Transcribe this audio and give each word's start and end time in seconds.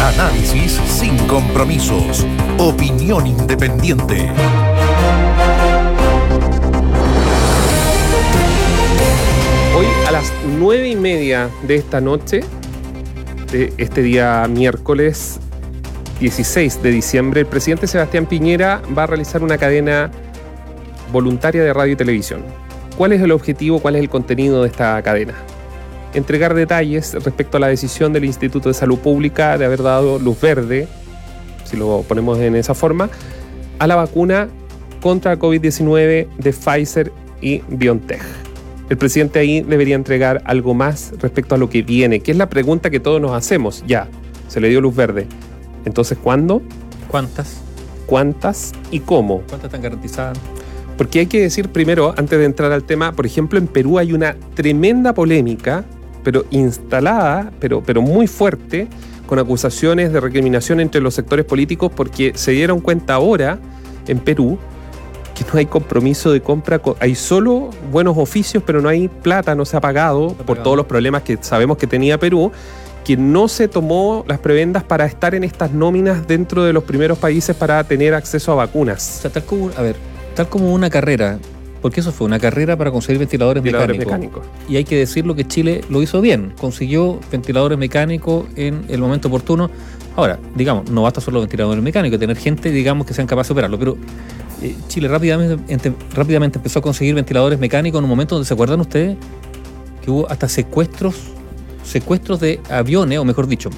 Análisis 0.00 0.80
sin 0.86 1.14
compromisos. 1.26 2.26
Opinión 2.56 3.26
independiente. 3.26 4.30
Hoy 9.76 9.86
a 10.08 10.10
las 10.10 10.32
nueve 10.58 10.88
y 10.88 10.96
media 10.96 11.50
de 11.64 11.74
esta 11.74 12.00
noche, 12.00 12.40
de 13.52 13.74
este 13.76 14.00
día 14.00 14.46
miércoles 14.48 15.38
16 16.18 16.82
de 16.82 16.90
diciembre, 16.92 17.42
el 17.42 17.46
presidente 17.46 17.86
Sebastián 17.86 18.24
Piñera 18.24 18.80
va 18.96 19.02
a 19.02 19.06
realizar 19.06 19.42
una 19.42 19.58
cadena 19.58 20.10
voluntaria 21.12 21.62
de 21.62 21.74
radio 21.74 21.92
y 21.92 21.96
televisión. 21.96 22.42
¿Cuál 22.96 23.12
es 23.12 23.20
el 23.20 23.32
objetivo, 23.32 23.80
cuál 23.80 23.96
es 23.96 24.00
el 24.00 24.08
contenido 24.08 24.62
de 24.62 24.68
esta 24.68 25.02
cadena? 25.02 25.34
Entregar 26.12 26.54
detalles 26.54 27.14
respecto 27.14 27.56
a 27.56 27.60
la 27.60 27.68
decisión 27.68 28.12
del 28.12 28.24
Instituto 28.24 28.68
de 28.68 28.74
Salud 28.74 28.98
Pública 28.98 29.56
de 29.58 29.64
haber 29.64 29.82
dado 29.82 30.18
luz 30.18 30.40
verde, 30.40 30.88
si 31.64 31.76
lo 31.76 32.02
ponemos 32.06 32.38
en 32.38 32.56
esa 32.56 32.74
forma, 32.74 33.10
a 33.78 33.86
la 33.86 33.96
vacuna 33.96 34.48
contra 35.00 35.38
COVID-19 35.38 36.28
de 36.36 36.52
Pfizer 36.52 37.12
y 37.40 37.62
BioNTech. 37.68 38.20
El 38.88 38.98
presidente 38.98 39.38
ahí 39.38 39.60
debería 39.60 39.94
entregar 39.94 40.42
algo 40.44 40.74
más 40.74 41.12
respecto 41.20 41.54
a 41.54 41.58
lo 41.58 41.70
que 41.70 41.82
viene, 41.82 42.20
que 42.20 42.32
es 42.32 42.36
la 42.36 42.50
pregunta 42.50 42.90
que 42.90 42.98
todos 42.98 43.20
nos 43.20 43.32
hacemos. 43.32 43.84
Ya, 43.86 44.08
se 44.48 44.60
le 44.60 44.68
dio 44.68 44.80
luz 44.80 44.96
verde. 44.96 45.26
Entonces, 45.84 46.18
¿cuándo? 46.20 46.60
¿Cuántas? 47.06 47.60
¿Cuántas 48.06 48.72
y 48.90 48.98
cómo? 48.98 49.42
¿Cuántas 49.48 49.66
están 49.66 49.82
garantizadas? 49.82 50.38
Porque 50.98 51.20
hay 51.20 51.26
que 51.26 51.40
decir 51.40 51.68
primero, 51.68 52.12
antes 52.16 52.38
de 52.38 52.44
entrar 52.44 52.72
al 52.72 52.82
tema, 52.82 53.12
por 53.12 53.24
ejemplo, 53.24 53.58
en 53.58 53.68
Perú 53.68 53.98
hay 53.98 54.12
una 54.12 54.36
tremenda 54.54 55.14
polémica, 55.14 55.84
pero 56.22 56.44
instalada, 56.50 57.50
pero, 57.60 57.82
pero 57.82 58.02
muy 58.02 58.26
fuerte, 58.26 58.88
con 59.26 59.38
acusaciones 59.38 60.12
de 60.12 60.20
recriminación 60.20 60.80
entre 60.80 61.00
los 61.00 61.14
sectores 61.14 61.44
políticos 61.44 61.92
porque 61.94 62.32
se 62.34 62.50
dieron 62.50 62.80
cuenta 62.80 63.14
ahora 63.14 63.58
en 64.08 64.18
Perú 64.18 64.58
que 65.34 65.44
no 65.52 65.58
hay 65.58 65.66
compromiso 65.66 66.32
de 66.32 66.40
compra, 66.40 66.80
hay 66.98 67.14
solo 67.14 67.70
buenos 67.90 68.18
oficios, 68.18 68.62
pero 68.66 68.82
no 68.82 68.88
hay 68.88 69.08
plata, 69.08 69.54
no 69.54 69.64
se 69.64 69.76
ha 69.76 69.80
pagado 69.80 70.34
por 70.34 70.62
todos 70.62 70.76
los 70.76 70.86
problemas 70.86 71.22
que 71.22 71.38
sabemos 71.40 71.78
que 71.78 71.86
tenía 71.86 72.18
Perú, 72.18 72.50
que 73.04 73.16
no 73.16 73.48
se 73.48 73.68
tomó 73.68 74.24
las 74.28 74.38
prebendas 74.38 74.82
para 74.82 75.06
estar 75.06 75.34
en 75.34 75.44
estas 75.44 75.72
nóminas 75.72 76.26
dentro 76.26 76.64
de 76.64 76.72
los 76.72 76.84
primeros 76.84 77.18
países 77.18 77.56
para 77.56 77.82
tener 77.84 78.14
acceso 78.14 78.52
a 78.52 78.56
vacunas. 78.56 79.18
O 79.18 79.22
sea, 79.22 79.30
tal 79.30 79.44
como, 79.44 79.70
a 79.76 79.82
ver, 79.82 79.96
tal 80.34 80.48
como 80.48 80.74
una 80.74 80.90
carrera, 80.90 81.38
porque 81.82 82.00
eso 82.00 82.12
fue 82.12 82.26
una 82.26 82.38
carrera 82.38 82.76
para 82.76 82.90
conseguir 82.90 83.18
ventiladores, 83.18 83.62
Ventiladores 83.62 83.98
mecánicos. 83.98 84.42
mecánicos. 84.42 84.70
Y 84.70 84.76
hay 84.76 84.84
que 84.84 84.96
decirlo 84.96 85.34
que 85.34 85.46
Chile 85.46 85.82
lo 85.88 86.02
hizo 86.02 86.20
bien, 86.20 86.52
consiguió 86.60 87.18
ventiladores 87.32 87.78
mecánicos 87.78 88.44
en 88.56 88.84
el 88.88 89.00
momento 89.00 89.28
oportuno. 89.28 89.70
Ahora, 90.16 90.38
digamos, 90.54 90.90
no 90.90 91.02
basta 91.02 91.20
solo 91.20 91.40
ventiladores 91.40 91.82
mecánicos, 91.82 92.18
tener 92.18 92.36
gente, 92.36 92.70
digamos, 92.70 93.06
que 93.06 93.14
sean 93.14 93.26
capaces 93.26 93.48
de 93.48 93.52
operarlo, 93.54 93.78
pero 93.78 93.96
eh, 94.62 94.74
Chile 94.88 95.08
rápidamente, 95.08 95.72
ente- 95.74 95.94
rápidamente 96.14 96.58
empezó 96.58 96.80
a 96.80 96.82
conseguir 96.82 97.14
ventiladores 97.14 97.58
mecánicos 97.58 97.98
en 97.98 98.04
un 98.04 98.10
momento 98.10 98.34
donde, 98.34 98.46
¿se 98.46 98.52
acuerdan 98.52 98.80
ustedes? 98.80 99.16
Que 100.04 100.10
hubo 100.10 100.30
hasta 100.30 100.48
secuestros, 100.48 101.14
secuestros 101.84 102.40
de 102.40 102.60
aviones, 102.68 103.18
o 103.18 103.24
mejor 103.24 103.46
dicho, 103.46 103.70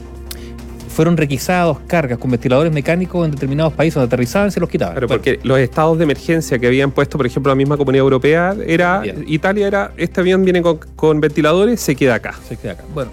fueron 0.93 1.17
requisados 1.17 1.79
cargas 1.87 2.19
con 2.19 2.31
ventiladores 2.31 2.73
mecánicos 2.73 3.25
en 3.25 3.33
determinados 3.33 3.73
países 3.73 3.95
donde 3.95 4.07
aterrizaban 4.07 4.49
y 4.49 4.51
se 4.53 4.61
los 4.61 4.69
quitaban. 4.69 4.95
Pero 4.95 5.09
Bueno, 5.09 5.21
porque 5.21 5.41
los 5.43 5.59
estados 5.59 5.99
de 5.99 6.05
emergencia 6.05 6.59
que 6.59 6.67
habían 6.67 6.91
puesto, 6.91 7.17
por 7.17 7.27
ejemplo, 7.27 7.51
la 7.51 7.57
misma 7.57 7.77
comunidad 7.77 8.03
europea, 8.03 8.55
era 8.67 9.01
Bien. 9.01 9.25
Italia 9.27 9.67
era, 9.67 9.93
este 9.97 10.21
avión 10.21 10.45
viene 10.45 10.63
con, 10.63 10.79
con 10.95 11.21
ventiladores, 11.21 11.81
se 11.81 11.97
queda 11.97 12.17
acá. 12.17 12.35
se 12.49 12.57
queda 12.57 12.73
acá. 12.73 12.85
Bueno, 12.95 13.11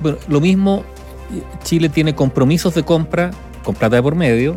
bueno, 0.00 0.18
lo 0.28 0.40
mismo, 0.40 0.84
eh, 1.34 1.42
Chile 1.64 1.88
tiene 1.88 2.14
compromisos 2.14 2.74
de 2.74 2.82
compra 2.82 3.30
con 3.64 3.74
plata 3.74 3.96
de 3.96 4.02
por 4.02 4.14
medio 4.14 4.56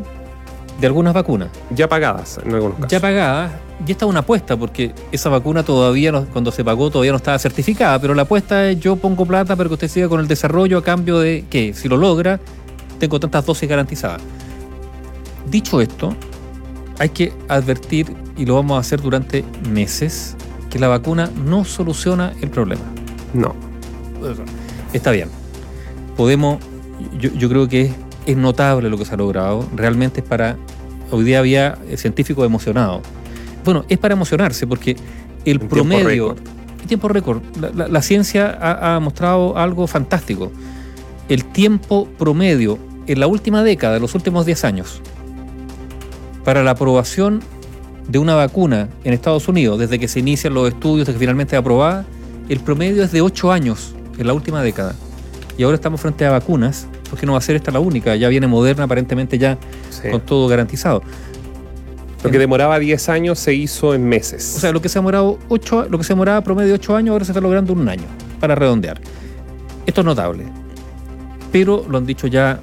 de 0.80 0.88
algunas 0.88 1.14
vacunas. 1.14 1.50
Ya 1.72 1.88
pagadas 1.90 2.40
en 2.44 2.54
algunos 2.54 2.76
casos. 2.78 2.92
Ya 2.92 3.00
pagadas, 3.00 3.52
y 3.86 3.92
esta 3.92 4.06
es 4.06 4.10
una 4.10 4.20
apuesta, 4.22 4.58
porque 4.58 4.94
esa 5.12 5.30
vacuna 5.30 5.64
todavía, 5.64 6.12
no- 6.12 6.26
cuando 6.26 6.52
se 6.52 6.64
pagó, 6.64 6.90
todavía 6.90 7.12
no 7.12 7.18
estaba 7.18 7.38
certificada, 7.40 8.00
pero 8.00 8.14
la 8.14 8.22
apuesta 8.24 8.70
es 8.70 8.80
yo 8.80 8.96
pongo 8.96 9.26
plata 9.26 9.56
para 9.56 9.68
que 9.70 9.74
usted 9.74 9.88
siga 9.88 10.08
con 10.10 10.20
el 10.20 10.28
desarrollo 10.28 10.78
a 10.78 10.84
cambio 10.84 11.20
de 11.20 11.46
que, 11.50 11.74
si 11.74 11.88
lo 11.90 11.98
logra, 11.98 12.40
tengo 13.00 13.20
tantas 13.20 13.46
dosis 13.46 13.68
garantizadas. 13.70 14.22
Dicho 15.50 15.82
esto, 15.82 16.16
hay 17.00 17.10
que 17.10 17.34
advertir, 17.48 18.14
y 18.38 18.46
lo 18.46 18.56
vamos 18.56 18.78
a 18.78 18.80
hacer 18.80 19.02
durante 19.02 19.44
meses, 19.70 20.36
que 20.70 20.78
la 20.80 20.88
vacuna 20.88 21.30
no 21.46 21.66
soluciona 21.66 22.34
el 22.42 22.50
problema. 22.50 22.84
No. 23.34 23.56
Está 24.94 25.12
bien. 25.12 25.30
Podemos, 26.16 26.60
yo, 27.20 27.32
yo 27.34 27.50
creo 27.50 27.68
que 27.68 27.82
es, 27.84 27.92
es 28.32 28.38
notable 28.38 28.90
lo 28.90 28.98
que 28.98 29.06
se 29.06 29.14
ha 29.14 29.18
logrado. 29.18 29.66
Realmente 29.76 30.22
es 30.22 30.26
para. 30.28 30.58
Hoy 31.12 31.24
día 31.24 31.40
había 31.40 31.78
eh, 31.88 31.98
científicos 31.98 32.46
emocionados. 32.46 33.02
Bueno, 33.66 33.84
es 33.90 33.98
para 33.98 34.14
emocionarse 34.14 34.68
porque 34.68 34.96
el 35.46 35.60
En 35.62 35.68
promedio. 35.68 36.36
en 36.82 36.88
tiempo 36.88 37.08
récord. 37.08 37.42
La, 37.60 37.70
la- 37.72 37.88
la 37.88 38.02
ciencia 38.02 38.58
ha, 38.62 38.96
ha 38.96 39.00
mostrado 39.00 39.58
algo 39.58 39.88
fantástico. 39.88 40.52
El 41.28 41.46
tiempo 41.46 42.08
promedio 42.18 42.78
en 43.08 43.20
la 43.20 43.28
última 43.28 43.64
década, 43.64 43.96
de 43.96 44.00
los 44.00 44.14
últimos 44.16 44.46
10 44.46 44.64
años, 44.66 45.02
para 46.44 46.64
la 46.64 46.72
aprobación 46.72 47.42
de 48.08 48.18
una 48.20 48.36
vacuna 48.36 48.88
en 49.04 49.14
Estados 49.14 49.48
Unidos, 49.48 49.80
desde 49.80 50.00
que 50.00 50.08
se 50.08 50.20
inician 50.20 50.54
los 50.54 50.68
estudios, 50.70 51.06
desde 51.08 51.14
que 51.14 51.20
finalmente 51.20 51.56
es 51.56 51.60
aprobada, 51.60 52.06
el 52.50 52.60
promedio 52.60 53.04
es 53.04 53.12
de 53.12 53.22
8 53.22 53.52
años 53.52 53.94
en 54.18 54.26
la 54.28 54.34
última 54.34 54.62
década. 54.64 54.96
Y 55.58 55.64
ahora 55.64 55.76
estamos 55.76 56.02
frente 56.02 56.26
a 56.26 56.32
vacunas, 56.32 56.88
porque 57.10 57.26
no 57.26 57.34
va 57.34 57.38
a 57.40 57.42
ser 57.42 57.56
esta 57.56 57.72
la 57.72 57.80
única, 57.80 58.16
ya 58.16 58.30
viene 58.30 58.48
Moderna 58.48 58.84
aparentemente 58.86 59.38
ya 59.38 59.58
Sí. 59.90 60.10
con 60.10 60.22
todo 60.22 60.48
garantizado. 60.48 61.02
Lo 62.24 62.32
que 62.32 62.38
demoraba 62.38 62.80
10 62.80 63.08
años 63.10 63.40
se 63.40 63.54
hizo 63.54 63.94
en 63.94 64.08
meses. 64.08 64.56
O 64.58 64.60
sea, 64.60 64.72
lo 64.74 64.82
que 64.82 64.90
se 64.90 65.00
ha 65.00 65.02
demorado 65.02 65.40
ocho, 65.48 65.88
lo 65.90 65.98
que 65.98 66.04
se 66.04 66.14
demoraba 66.14 66.42
promedio 66.42 66.74
8 66.76 66.96
años, 66.96 67.14
ahora 67.14 67.24
se 67.24 67.32
está 67.32 67.40
logrando 67.40 67.72
un 67.72 67.88
año, 67.88 68.04
para 68.42 68.56
redondear. 68.56 69.00
Esto 69.86 70.02
es 70.02 70.06
notable. 70.06 70.44
Pero 71.52 71.86
lo 71.90 71.98
han 71.98 72.06
dicho 72.06 72.28
ya 72.28 72.60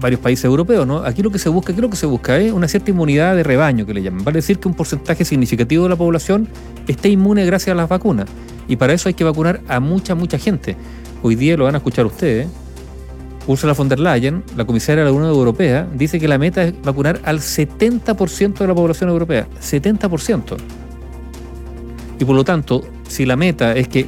varios 0.00 0.20
países 0.20 0.44
europeos, 0.44 0.86
¿no? 0.86 0.98
Aquí 0.98 1.22
lo 1.22 1.30
que 1.30 1.40
se 1.40 1.48
busca, 1.48 1.72
¿qué 1.72 1.78
es 1.78 1.82
lo 1.82 1.90
que 1.90 1.96
se 1.96 2.06
busca? 2.06 2.38
Es 2.38 2.52
una 2.52 2.68
cierta 2.68 2.90
inmunidad 2.92 3.34
de 3.34 3.42
rebaño 3.42 3.84
que 3.84 3.92
le 3.92 4.00
llaman. 4.02 4.22
Vale 4.24 4.36
decir 4.36 4.60
que 4.60 4.68
un 4.68 4.74
porcentaje 4.74 5.24
significativo 5.24 5.82
de 5.82 5.88
la 5.90 5.96
población 5.96 6.48
esté 6.86 7.08
inmune 7.08 7.44
gracias 7.46 7.72
a 7.72 7.76
las 7.76 7.88
vacunas. 7.88 8.28
Y 8.68 8.76
para 8.76 8.92
eso 8.92 9.08
hay 9.08 9.14
que 9.14 9.24
vacunar 9.24 9.60
a 9.66 9.80
mucha, 9.80 10.14
mucha 10.14 10.38
gente. 10.38 10.76
Hoy 11.22 11.34
día 11.34 11.56
lo 11.56 11.64
van 11.64 11.74
a 11.74 11.78
escuchar 11.78 12.06
ustedes. 12.06 12.46
Ursula 13.48 13.72
von 13.72 13.88
der 13.88 13.98
Leyen, 13.98 14.44
la 14.56 14.64
comisaria 14.64 15.02
de 15.04 15.10
la 15.10 15.16
Unión 15.16 15.30
Europea, 15.32 15.88
dice 15.94 16.20
que 16.20 16.28
la 16.28 16.38
meta 16.38 16.62
es 16.64 16.74
vacunar 16.82 17.20
al 17.24 17.40
70% 17.40 18.58
de 18.58 18.66
la 18.68 18.74
población 18.74 19.08
europea. 19.10 19.48
70%. 19.60 20.56
Y 22.20 22.24
por 22.24 22.36
lo 22.36 22.44
tanto, 22.44 22.82
si 23.08 23.24
la 23.24 23.36
meta 23.36 23.72
es 23.74 23.88
que 23.88 24.06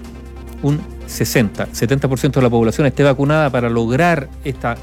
un 0.62 0.78
60, 1.06 1.68
70% 1.72 2.32
de 2.32 2.42
la 2.42 2.50
población 2.50 2.86
esté 2.86 3.02
vacunada 3.02 3.50
para 3.50 3.70
lograr 3.70 4.28
esta 4.44 4.76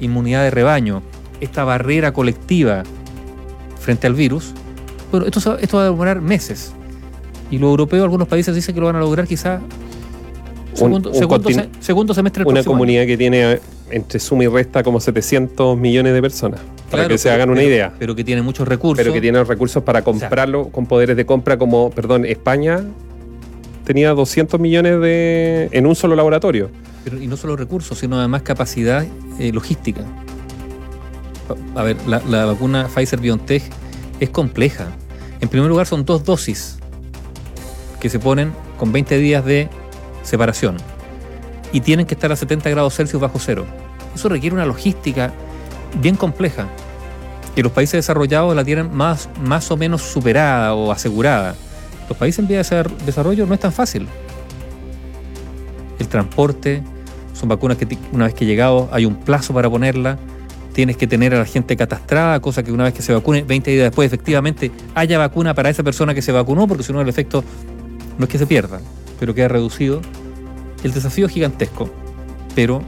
inmunidad 0.00 0.44
de 0.44 0.50
rebaño, 0.50 1.02
esta 1.40 1.64
barrera 1.64 2.12
colectiva 2.12 2.84
frente 3.80 4.06
al 4.06 4.14
virus, 4.14 4.52
bueno, 5.10 5.26
esto, 5.26 5.58
esto 5.58 5.76
va 5.78 5.82
a 5.82 5.86
demorar 5.86 6.20
meses. 6.20 6.72
Y 7.50 7.58
los 7.58 7.70
europeos, 7.70 8.04
algunos 8.04 8.28
países 8.28 8.54
dicen 8.54 8.74
que 8.74 8.80
lo 8.80 8.86
van 8.86 8.96
a 8.96 9.00
lograr 9.00 9.26
quizá 9.26 9.60
segundo, 10.74 11.10
un 11.10 11.14
segundo, 11.16 11.48
continu- 11.48 11.54
se- 11.76 11.82
segundo 11.82 12.14
semestre 12.14 12.44
del 12.44 12.50
una 12.52 12.60
año. 12.60 12.66
comunidad 12.70 13.06
que 13.06 13.16
tiene 13.16 13.60
entre 13.90 14.18
suma 14.20 14.44
y 14.44 14.48
resta 14.48 14.82
como 14.82 15.00
700 15.00 15.76
millones 15.78 16.12
de 16.14 16.20
personas. 16.22 16.60
Para 16.90 17.08
que 17.08 17.18
se 17.18 17.30
hagan 17.30 17.50
una 17.50 17.58
pero- 17.60 17.68
idea. 17.70 17.92
Pero 17.98 18.14
que 18.14 18.24
tiene 18.24 18.42
muchos 18.42 18.66
recursos. 18.68 19.02
Pero 19.02 19.12
que 19.12 19.20
tiene 19.20 19.42
recursos 19.44 19.82
para 19.82 20.02
comprarlo 20.02 20.68
con 20.68 20.86
poderes 20.86 21.16
de 21.16 21.26
compra 21.26 21.56
como, 21.58 21.90
perdón, 21.90 22.24
España 22.24 22.82
tenía 23.84 24.10
200 24.12 24.58
millones 24.60 25.00
de 25.00 25.68
en 25.72 25.86
un 25.86 25.94
solo 25.94 26.14
laboratorio. 26.16 26.70
Pero- 27.04 27.20
y 27.22 27.26
no 27.26 27.36
solo 27.36 27.56
recursos, 27.56 27.98
sino 27.98 28.18
además 28.18 28.42
capacidad 28.42 29.04
eh, 29.38 29.52
logística. 29.52 30.02
A 31.76 31.82
ver, 31.82 31.96
la, 32.08 32.20
la 32.28 32.44
vacuna 32.46 32.88
Pfizer 32.92 33.20
BioNTech 33.20 33.62
es 34.18 34.30
compleja. 34.30 34.88
En 35.40 35.48
primer 35.48 35.68
lugar, 35.68 35.86
son 35.86 36.04
dos 36.04 36.24
dosis 36.24 36.78
que 38.00 38.08
se 38.08 38.18
ponen 38.18 38.52
con 38.78 38.92
20 38.92 39.18
días 39.18 39.44
de 39.44 39.68
separación 40.22 40.76
y 41.72 41.80
tienen 41.80 42.06
que 42.06 42.14
estar 42.14 42.32
a 42.32 42.36
70 42.36 42.68
grados 42.70 42.94
Celsius 42.96 43.20
bajo 43.22 43.38
cero. 43.38 43.64
Eso 44.16 44.30
requiere 44.30 44.54
una 44.56 44.64
logística 44.64 45.30
bien 46.00 46.16
compleja 46.16 46.66
que 47.54 47.62
los 47.62 47.70
países 47.70 47.92
desarrollados 47.98 48.56
la 48.56 48.64
tienen 48.64 48.94
más, 48.96 49.28
más 49.44 49.70
o 49.70 49.76
menos 49.76 50.00
superada 50.02 50.74
o 50.74 50.90
asegurada. 50.90 51.54
Los 52.08 52.16
países 52.16 52.38
en 52.38 52.48
vía 52.48 52.56
de 52.58 52.64
desar- 52.64 52.90
desarrollo 53.04 53.44
no 53.46 53.52
es 53.52 53.60
tan 53.60 53.72
fácil. 53.72 54.08
El 55.98 56.08
transporte, 56.08 56.82
son 57.34 57.48
vacunas 57.50 57.76
que 57.76 57.98
una 58.12 58.24
vez 58.24 58.34
que 58.34 58.46
llegado 58.46 58.88
hay 58.90 59.04
un 59.04 59.16
plazo 59.16 59.52
para 59.52 59.68
ponerla, 59.68 60.18
tienes 60.72 60.96
que 60.96 61.06
tener 61.06 61.34
a 61.34 61.38
la 61.38 61.44
gente 61.44 61.76
catastrada, 61.76 62.40
cosa 62.40 62.62
que 62.62 62.72
una 62.72 62.84
vez 62.84 62.94
que 62.94 63.02
se 63.02 63.12
vacune, 63.12 63.42
20 63.42 63.70
días 63.70 63.84
después 63.84 64.06
efectivamente 64.06 64.70
haya 64.94 65.18
vacuna 65.18 65.52
para 65.52 65.68
esa 65.68 65.82
persona 65.82 66.14
que 66.14 66.22
se 66.22 66.32
vacunó, 66.32 66.66
porque 66.66 66.82
si 66.84 66.92
no 66.92 67.02
el 67.02 67.08
efecto 67.10 67.44
no 68.18 68.24
es 68.24 68.30
que 68.30 68.38
se 68.38 68.46
pierda, 68.46 68.80
pero 69.20 69.34
queda 69.34 69.48
reducido. 69.48 70.00
El 70.82 70.92
desafío 70.92 71.26
es 71.26 71.32
gigantesco, 71.32 71.90
pero 72.54 72.82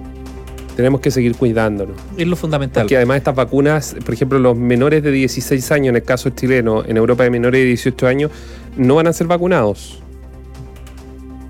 Tenemos 0.79 1.01
que 1.01 1.11
seguir 1.11 1.35
cuidándonos. 1.35 1.97
Es 2.17 2.29
lo 2.29 2.37
fundamental. 2.37 2.85
Porque 2.85 2.95
además 2.97 3.17
estas 3.17 3.35
vacunas, 3.35 3.97
por 4.05 4.15
ejemplo, 4.15 4.39
los 4.39 4.57
menores 4.57 5.03
de 5.03 5.11
16 5.11 5.73
años, 5.73 5.89
en 5.89 5.97
el 5.97 6.05
caso 6.05 6.31
chileno, 6.31 6.85
en 6.85 6.97
Europa 6.97 7.25
de 7.25 7.31
menores 7.31 7.61
de 7.63 7.67
18 7.67 8.07
años, 8.07 8.31
no 8.77 8.95
van 8.95 9.09
a 9.09 9.13
ser 9.13 9.27
vacunados. 9.27 10.01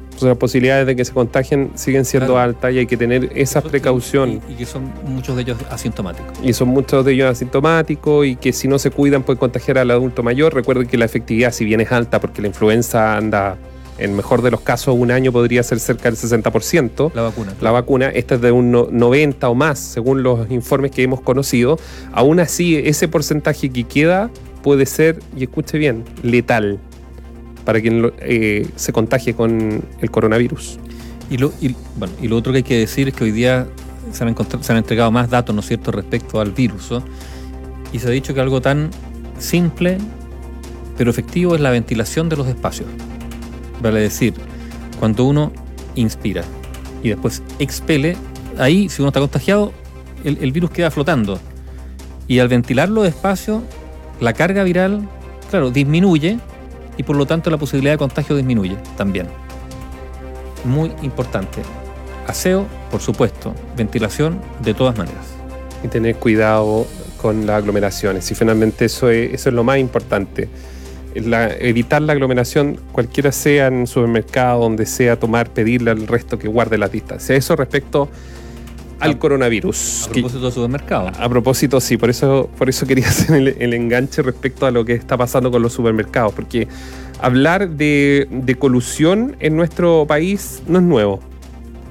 Entonces 0.05 0.29
las 0.31 0.39
posibilidades 0.39 0.87
de 0.87 0.97
que 0.97 1.05
se 1.05 1.13
contagien 1.13 1.73
siguen 1.75 2.07
siendo 2.07 2.33
Claro. 2.33 2.41
altas 2.53 2.73
y 2.73 2.79
hay 2.79 2.87
que 2.87 2.97
tener 2.97 3.29
esa 3.35 3.61
precaución. 3.61 4.41
Y, 4.49 4.53
y 4.55 4.57
que 4.57 4.65
son 4.65 4.91
muchos 5.05 5.37
de 5.37 5.43
ellos 5.43 5.59
asintomáticos. 5.71 6.33
Y 6.43 6.55
son 6.55 6.69
muchos 6.69 7.05
de 7.05 7.13
ellos 7.13 7.31
asintomáticos 7.31 8.25
y 8.27 8.37
que 8.37 8.55
si 8.55 8.67
no 8.67 8.79
se 8.79 8.91
cuidan 8.91 9.25
pueden 9.25 9.39
contagiar 9.41 9.77
al 9.77 9.91
adulto 9.91 10.23
mayor. 10.23 10.55
Recuerden 10.55 10.87
que 10.87 10.97
la 10.97 11.05
efectividad, 11.05 11.53
si 11.53 11.67
bien 11.67 11.83
es 11.83 11.93
alta, 11.93 12.19
porque 12.19 12.41
la 12.41 12.49
influenza 12.49 13.15
anda, 13.15 13.59
en 13.99 14.15
mejor 14.17 14.43
de 14.43 14.51
los 14.51 14.61
casos, 14.61 14.95
un 14.99 15.11
año 15.11 15.33
podría 15.33 15.63
ser 15.63 15.81
cerca 15.81 16.05
del 16.11 16.17
60%. 16.17 17.11
La 17.15 17.23
vacuna. 17.23 17.55
La 17.61 17.71
vacuna, 17.73 18.09
esta 18.09 18.37
es 18.37 18.41
de 18.41 18.53
un 18.53 18.71
no- 18.71 18.89
90 18.91 19.49
o 19.49 19.55
más, 19.55 19.79
según 19.79 20.23
los 20.23 20.51
informes 20.51 20.91
que 20.93 21.03
hemos 21.03 21.21
conocido. 21.21 21.79
Aún 22.13 22.41
así, 22.41 22.77
ese 22.77 23.09
porcentaje 23.09 23.71
que 23.71 23.85
queda 23.85 24.31
puede 24.63 24.87
ser, 24.87 25.21
y 25.37 25.45
escuche 25.45 25.79
bien, 25.79 26.05
letal 26.23 26.79
para 27.65 27.81
quien 27.81 28.13
eh, 28.21 28.67
se 28.77 28.93
contagie 28.93 29.35
con 29.35 29.83
el 30.01 30.11
coronavirus. 30.11 30.79
Y 31.31 31.37
lo, 31.37 31.53
y, 31.61 31.75
bueno, 31.97 32.15
y 32.23 32.29
lo 32.29 32.37
otro 32.37 32.53
que 32.53 32.59
hay 32.59 32.63
que 32.63 32.79
decir 32.79 33.09
es 33.09 33.15
que 33.15 33.25
hoy 33.25 33.31
día 33.33 33.67
se 34.13 34.23
han, 34.25 34.31
encontrado- 34.31 34.63
se 34.65 34.73
han 34.73 34.79
entregado 34.79 35.11
más 35.11 35.29
datos, 35.29 35.55
¿no 35.55 35.61
es 35.61 35.67
cierto?, 35.67 35.91
respecto 35.93 36.41
al 36.41 36.53
virus. 36.53 36.91
¿no? 36.91 37.03
Y 37.93 37.99
se 37.99 38.07
ha 38.07 38.11
dicho 38.11 38.33
que 38.33 38.41
algo 38.41 38.61
tan 38.63 38.91
simple 39.39 39.99
pero 40.97 41.11
efectivo 41.13 41.55
es 41.55 41.61
la 41.61 41.71
ventilación 41.71 42.29
de 42.29 42.37
los 42.37 42.49
espacios. 42.49 42.89
Vale 43.81 44.01
decir, 44.01 44.35
cuando 44.99 45.25
uno 45.25 45.53
inspira 45.95 46.43
y 47.03 47.11
después 47.11 47.43
expele, 47.59 48.17
ahí 48.59 48.89
si 48.89 49.03
uno 49.03 49.09
está 49.09 49.21
contagiado, 49.21 49.73
el, 50.25 50.39
el 50.41 50.53
virus 50.53 50.71
queda 50.71 50.91
flotando. 50.91 51.39
Y 52.27 52.41
al 52.41 52.49
ventilar 52.49 52.89
los 52.89 53.07
espacios, 53.07 53.63
la 54.21 54.33
carga 54.33 54.65
viral, 54.65 55.09
claro, 55.51 55.71
disminuye 55.71 56.39
y 56.97 57.03
por 57.05 57.17
lo 57.17 57.27
tanto 57.27 57.51
la 57.51 57.57
posibilidad 57.57 57.95
de 57.95 57.99
contagio 57.99 58.37
disminuye 58.37 58.77
también 58.97 59.29
muy 60.65 60.93
importante. 61.03 61.63
Aseo, 62.27 62.67
por 62.91 63.01
supuesto. 63.01 63.55
Ventilación, 63.77 64.41
de 64.63 64.75
todas 64.75 64.97
maneras. 64.97 65.25
Y 65.83 65.89
tener 65.89 66.17
cuidado 66.17 66.87
con 67.21 67.47
las 67.47 67.57
aglomeraciones. 67.57 68.31
Y 68.31 68.35
finalmente 68.35 68.85
eso 68.85 69.09
es, 69.11 69.33
eso 69.33 69.49
es 69.49 69.55
lo 69.55 69.65
más 69.65 69.79
importante. 69.79 70.49
La- 71.15 71.53
evitar 71.57 72.03
la 72.03 72.13
aglomeración, 72.13 72.79
cualquiera 72.93 73.33
sea 73.33 73.67
en 73.69 73.87
supermercado, 73.87 74.61
donde 74.61 74.87
sea, 74.87 75.19
tomar, 75.19 75.51
pedirle 75.51 75.91
al 75.91 76.07
resto 76.07 76.39
que 76.39 76.49
guarde 76.49 76.79
las 76.79 76.93
distancias. 76.93 77.31
Eso 77.39 77.57
respecto 77.57 78.09
al 79.01 79.13
A- 79.13 79.19
coronavirus. 79.19 80.07
A 80.09 80.11
propósito 80.13 80.47
de 80.47 80.53
supermercado. 80.53 81.11
A 81.19 81.29
propósito, 81.29 81.81
sí, 81.81 81.97
por 81.97 82.11
eso, 82.11 82.51
por 82.59 82.69
eso 82.69 82.87
quería 82.87 83.07
hacer 83.09 83.37
el, 83.37 83.49
el 83.59 83.75
enganche 83.75 84.23
respecto 84.23 84.67
a 84.67 84.71
lo 84.71 84.85
que 84.85 84.93
está 84.93 85.17
pasando 85.17 85.51
con 85.51 85.63
los 85.63 85.73
supermercados, 85.73 86.33
porque 86.35 86.69
hablar 87.21 87.71
de, 87.71 88.29
de 88.31 88.55
colusión 88.57 89.37
en 89.41 89.57
nuestro 89.57 90.05
país 90.07 90.63
no 90.69 90.79
es 90.79 90.85
nuevo. 90.85 91.21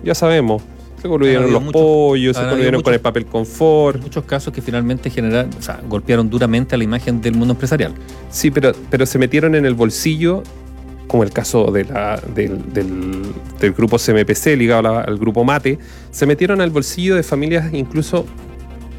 Ya 0.04 0.16
sabemos. 0.16 0.62
Se 1.08 1.10
coludieron 1.10 1.52
los 1.54 1.62
muchos- 1.64 1.82
pollos, 1.82 2.38
se 2.38 2.44
coludieron 2.44 2.82
con 2.82 2.94
el 2.94 3.00
papel 3.00 3.26
confort. 3.26 4.02
muchos 4.02 4.24
casos 4.26 4.54
que 4.54 4.62
finalmente 4.62 5.10
generaron, 5.10 5.52
o 5.58 5.62
sea, 5.62 5.80
golpearon 5.88 6.30
duramente 6.30 6.76
a 6.76 6.78
la 6.78 6.84
imagen 6.84 7.22
del 7.22 7.34
mundo 7.36 7.54
empresarial. 7.54 7.94
Sí, 8.30 8.52
pero, 8.52 8.72
pero 8.90 9.06
se 9.06 9.18
metieron 9.18 9.56
en 9.56 9.66
el 9.66 9.74
bolsillo, 9.74 10.44
como 11.08 11.24
el 11.24 11.32
caso 11.32 11.72
de 11.72 11.86
la- 11.86 12.22
del, 12.36 12.74
del- 12.74 13.22
del 13.60 13.74
grupo 13.74 13.98
CMPC 13.98 14.56
ligado 14.58 14.82
la- 14.82 15.02
al 15.02 15.18
grupo 15.18 15.44
Mate, 15.44 15.80
se 16.12 16.26
metieron 16.26 16.60
al 16.62 16.70
bolsillo 16.70 17.16
de 17.16 17.24
familias 17.24 17.74
incluso 17.74 18.26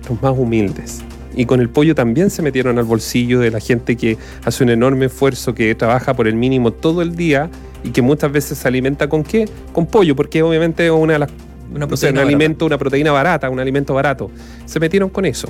los 0.08 0.22
más 0.22 0.32
humildes. 0.36 1.02
Y 1.36 1.44
con 1.44 1.60
el 1.60 1.68
pollo 1.68 1.94
también 1.94 2.30
se 2.30 2.40
metieron 2.42 2.78
al 2.78 2.84
bolsillo 2.84 3.38
de 3.40 3.50
la 3.50 3.60
gente 3.60 3.96
que 3.96 4.16
hace 4.44 4.64
un 4.64 4.70
enorme 4.70 5.06
esfuerzo, 5.06 5.54
que 5.54 5.74
trabaja 5.74 6.14
por 6.14 6.26
el 6.26 6.34
mínimo 6.34 6.72
todo 6.72 7.02
el 7.02 7.14
día 7.14 7.50
y 7.84 7.90
que 7.90 8.02
muchas 8.02 8.32
veces 8.32 8.58
se 8.58 8.66
alimenta 8.66 9.08
con 9.08 9.22
qué? 9.22 9.48
Con 9.72 9.86
pollo, 9.86 10.16
porque 10.16 10.42
obviamente 10.42 10.84
es 10.86 10.90
una 10.90 11.12
de 11.12 11.18
las 11.20 11.30
Una 11.70 11.86
no 11.86 11.96
sé, 11.96 12.08
un 12.08 12.14
proteína 12.14 12.20
barata. 12.20 12.28
alimento, 12.28 12.66
una 12.66 12.78
proteína 12.78 13.12
barata, 13.12 13.50
un 13.50 13.60
alimento 13.60 13.94
barato. 13.94 14.30
Se 14.64 14.80
metieron 14.80 15.10
con 15.10 15.24
eso. 15.24 15.48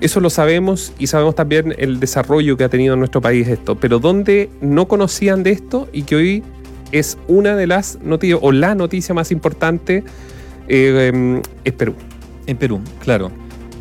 Eso 0.00 0.20
lo 0.20 0.30
sabemos 0.30 0.92
y 0.98 1.08
sabemos 1.08 1.34
también 1.34 1.74
el 1.76 1.98
desarrollo 1.98 2.56
que 2.56 2.64
ha 2.64 2.68
tenido 2.68 2.94
en 2.94 3.00
nuestro 3.00 3.20
país 3.20 3.48
esto. 3.48 3.74
Pero 3.74 3.98
donde 3.98 4.48
no 4.60 4.86
conocían 4.86 5.42
de 5.42 5.50
esto 5.50 5.88
y 5.92 6.02
que 6.02 6.16
hoy 6.16 6.42
es 6.92 7.18
una 7.26 7.56
de 7.56 7.66
las 7.66 7.98
noticias, 8.02 8.38
o 8.42 8.52
la 8.52 8.74
noticia 8.74 9.14
más 9.14 9.32
importante, 9.32 10.04
eh, 10.68 11.10
em, 11.12 11.42
es 11.64 11.72
Perú. 11.72 11.94
En 12.46 12.56
Perú, 12.56 12.80
claro. 13.02 13.30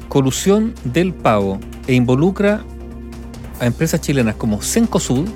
Colusión 0.09 0.73
del 0.83 1.13
pago 1.13 1.59
e 1.85 1.93
involucra 1.93 2.63
a 3.59 3.65
empresas 3.65 4.01
chilenas 4.01 4.35
como 4.35 4.61
Cencosud 4.61 5.27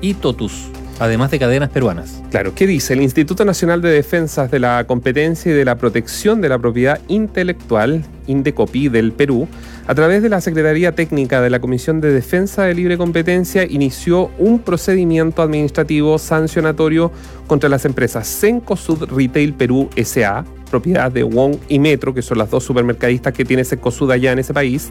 y 0.00 0.14
Totus, 0.14 0.68
además 0.98 1.30
de 1.30 1.38
cadenas 1.38 1.70
peruanas. 1.70 2.22
Claro, 2.30 2.54
¿qué 2.54 2.66
dice? 2.66 2.94
El 2.94 3.02
Instituto 3.02 3.44
Nacional 3.44 3.82
de 3.82 3.90
Defensas 3.90 4.50
de 4.50 4.58
la 4.58 4.84
Competencia 4.84 5.52
y 5.52 5.54
de 5.54 5.64
la 5.64 5.76
Protección 5.76 6.40
de 6.40 6.48
la 6.48 6.58
Propiedad 6.58 7.00
Intelectual, 7.08 8.04
INDECOPI, 8.26 8.88
del 8.88 9.12
Perú, 9.12 9.46
a 9.86 9.94
través 9.94 10.22
de 10.22 10.28
la 10.28 10.40
Secretaría 10.40 10.92
Técnica 10.92 11.40
de 11.40 11.50
la 11.50 11.60
Comisión 11.60 12.00
de 12.00 12.12
Defensa 12.12 12.64
de 12.64 12.74
Libre 12.74 12.98
Competencia, 12.98 13.64
inició 13.64 14.30
un 14.38 14.58
procedimiento 14.58 15.42
administrativo 15.42 16.18
sancionatorio 16.18 17.12
contra 17.46 17.68
las 17.68 17.84
empresas 17.84 18.26
Cencosud 18.26 19.04
Retail 19.04 19.54
Perú 19.54 19.88
S.A., 19.94 20.44
propiedad 20.70 21.12
de 21.12 21.22
Wong 21.22 21.58
y 21.68 21.78
Metro, 21.78 22.12
que 22.12 22.22
son 22.22 22.38
las 22.38 22.50
dos 22.50 22.64
supermercadistas 22.64 23.32
que 23.32 23.44
tiene 23.44 23.64
Cencosud 23.64 24.10
allá 24.10 24.32
en 24.32 24.40
ese 24.40 24.52
país, 24.52 24.90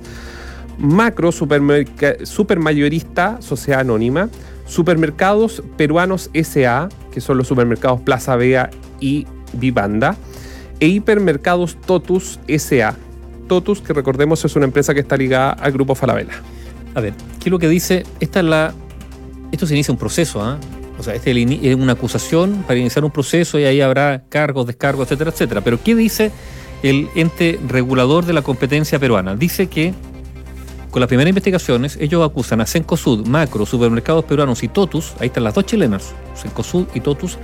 Macro 0.77 1.31
Supermayorista 1.31 3.41
Sociedad 3.41 3.81
Anónima, 3.81 4.29
Supermercados 4.65 5.63
Peruanos 5.77 6.29
SA, 6.33 6.89
que 7.11 7.21
son 7.21 7.37
los 7.37 7.47
supermercados 7.47 8.01
Plaza 8.01 8.35
Vea 8.35 8.69
y 8.99 9.27
Vivanda, 9.53 10.17
e 10.79 10.87
Hipermercados 10.87 11.77
Totus 11.81 12.39
SA. 12.47 12.95
Totus, 13.47 13.81
que 13.81 13.93
recordemos 13.93 14.43
es 14.43 14.55
una 14.55 14.65
empresa 14.65 14.93
que 14.93 15.01
está 15.01 15.17
ligada 15.17 15.51
al 15.51 15.71
grupo 15.71 15.95
Falabella. 15.95 16.33
A 16.95 17.01
ver, 17.01 17.13
¿qué 17.39 17.49
es 17.49 17.51
lo 17.51 17.59
que 17.59 17.69
dice? 17.69 18.03
Esta 18.19 18.39
es 18.39 18.45
la. 18.45 18.73
Esto 19.51 19.67
se 19.67 19.75
inicia 19.75 19.91
un 19.91 19.99
proceso, 19.99 20.41
¿ah? 20.41 20.57
O 20.97 21.03
sea, 21.03 21.13
este 21.13 21.31
es 21.31 21.75
una 21.75 21.93
acusación 21.93 22.63
para 22.65 22.79
iniciar 22.79 23.03
un 23.03 23.11
proceso 23.11 23.59
y 23.59 23.65
ahí 23.65 23.81
habrá 23.81 24.23
cargos, 24.29 24.65
descargos, 24.65 25.07
etcétera, 25.07 25.31
etcétera. 25.31 25.61
Pero 25.61 25.81
¿qué 25.83 25.93
dice 25.93 26.31
el 26.83 27.09
ente 27.15 27.59
regulador 27.67 28.25
de 28.25 28.33
la 28.33 28.41
competencia 28.41 28.97
peruana? 28.97 29.35
Dice 29.35 29.67
que 29.67 29.93
con 30.95 31.01
las 31.01 31.09
primeras 31.09 31.27
investigaciones, 31.27 31.97
ellos 31.99 32.25
acusan 32.25 32.61
a 32.61 32.65
Cencosud, 32.65 33.27
Macro, 33.27 33.65
Supermercados 33.65 34.23
Peruanos 34.23 34.63
y 34.63 34.69
Totus, 34.69 35.11
ahí 35.19 35.27
están 35.27 35.43
las 35.43 35.53
dos 35.53 35.65
chilenas, 35.65 36.13
Cencosud 36.37 36.87
y 36.93 37.01
Totus, 37.01 37.37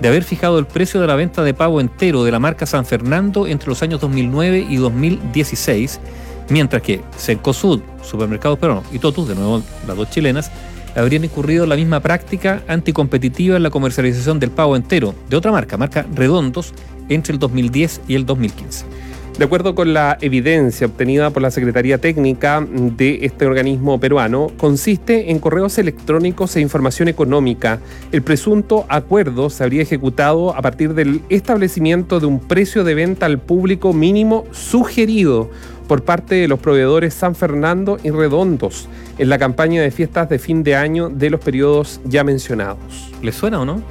de 0.00 0.08
haber 0.08 0.24
fijado 0.24 0.58
el 0.58 0.64
precio 0.64 1.02
de 1.02 1.06
la 1.06 1.14
venta 1.14 1.42
de 1.42 1.52
pavo 1.52 1.82
entero 1.82 2.24
de 2.24 2.32
la 2.32 2.38
marca 2.38 2.64
San 2.64 2.86
Fernando 2.86 3.46
entre 3.46 3.68
los 3.68 3.82
años 3.82 4.00
2009 4.00 4.68
y 4.70 4.76
2016, 4.76 6.00
mientras 6.48 6.80
que 6.80 7.02
Cencosud, 7.18 7.82
Supermercados 8.02 8.58
Peruanos 8.58 8.86
y 8.90 8.98
Totus, 8.98 9.28
de 9.28 9.34
nuevo 9.34 9.62
las 9.86 9.96
dos 9.98 10.08
chilenas, 10.08 10.50
habrían 10.96 11.24
incurrido 11.24 11.64
en 11.64 11.68
la 11.68 11.76
misma 11.76 12.00
práctica 12.00 12.62
anticompetitiva 12.68 13.58
en 13.58 13.64
la 13.64 13.70
comercialización 13.70 14.40
del 14.40 14.50
pavo 14.50 14.76
entero 14.76 15.14
de 15.28 15.36
otra 15.36 15.52
marca, 15.52 15.76
marca 15.76 16.06
Redondos, 16.14 16.72
entre 17.10 17.34
el 17.34 17.38
2010 17.38 18.00
y 18.08 18.14
el 18.14 18.24
2015. 18.24 18.86
De 19.38 19.46
acuerdo 19.46 19.74
con 19.74 19.92
la 19.92 20.16
evidencia 20.20 20.86
obtenida 20.86 21.30
por 21.30 21.42
la 21.42 21.50
Secretaría 21.50 21.98
Técnica 21.98 22.64
de 22.70 23.18
este 23.22 23.46
organismo 23.46 23.98
peruano, 23.98 24.52
consiste 24.56 25.32
en 25.32 25.40
correos 25.40 25.76
electrónicos 25.76 26.54
e 26.54 26.60
información 26.60 27.08
económica. 27.08 27.80
El 28.12 28.22
presunto 28.22 28.86
acuerdo 28.88 29.50
se 29.50 29.64
habría 29.64 29.82
ejecutado 29.82 30.54
a 30.56 30.62
partir 30.62 30.94
del 30.94 31.20
establecimiento 31.30 32.20
de 32.20 32.26
un 32.26 32.38
precio 32.38 32.84
de 32.84 32.94
venta 32.94 33.26
al 33.26 33.40
público 33.40 33.92
mínimo 33.92 34.44
sugerido 34.52 35.50
por 35.88 36.04
parte 36.04 36.36
de 36.36 36.46
los 36.46 36.60
proveedores 36.60 37.12
San 37.12 37.34
Fernando 37.34 37.98
y 38.04 38.10
Redondos 38.10 38.88
en 39.18 39.28
la 39.28 39.38
campaña 39.38 39.82
de 39.82 39.90
fiestas 39.90 40.28
de 40.28 40.38
fin 40.38 40.62
de 40.62 40.76
año 40.76 41.08
de 41.08 41.30
los 41.30 41.40
periodos 41.40 42.00
ya 42.04 42.22
mencionados. 42.22 43.10
¿Les 43.20 43.34
suena 43.34 43.60
o 43.60 43.64
no? 43.64 43.82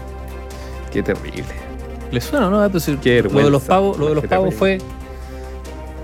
Qué 0.92 1.02
terrible. 1.02 1.65
¿Les 2.12 2.24
suena 2.24 2.48
o 2.48 2.50
no? 2.50 2.70
Qué 3.02 3.22
lo 3.22 3.30
de 3.44 3.50
los 3.50 3.62
pavos, 3.62 3.98
lo 3.98 4.08
de 4.08 4.14
los 4.16 4.26
pavos 4.26 4.54
fue. 4.54 4.78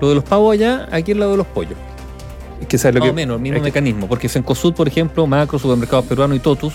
Lo 0.01 0.09
de 0.09 0.15
los 0.15 0.23
pavos 0.23 0.53
allá, 0.53 0.87
aquí 0.91 1.11
el 1.11 1.19
lado 1.19 1.31
de 1.31 1.37
los 1.37 1.47
pollos. 1.47 1.75
Es 2.61 2.67
que 2.67 2.77
sabes 2.77 2.95
lo 2.95 2.99
Más 3.01 3.07
que 3.07 3.11
o 3.11 3.13
menos, 3.13 3.35
el 3.37 3.41
mismo 3.41 3.57
es 3.57 3.61
que- 3.63 3.69
mecanismo. 3.69 4.07
Porque 4.07 4.27
Cencosud, 4.29 4.73
por 4.73 4.87
ejemplo, 4.87 5.25
Macro, 5.27 5.59
Supermercados 5.59 6.05
Peruano 6.05 6.35
y 6.35 6.39
Totus 6.39 6.73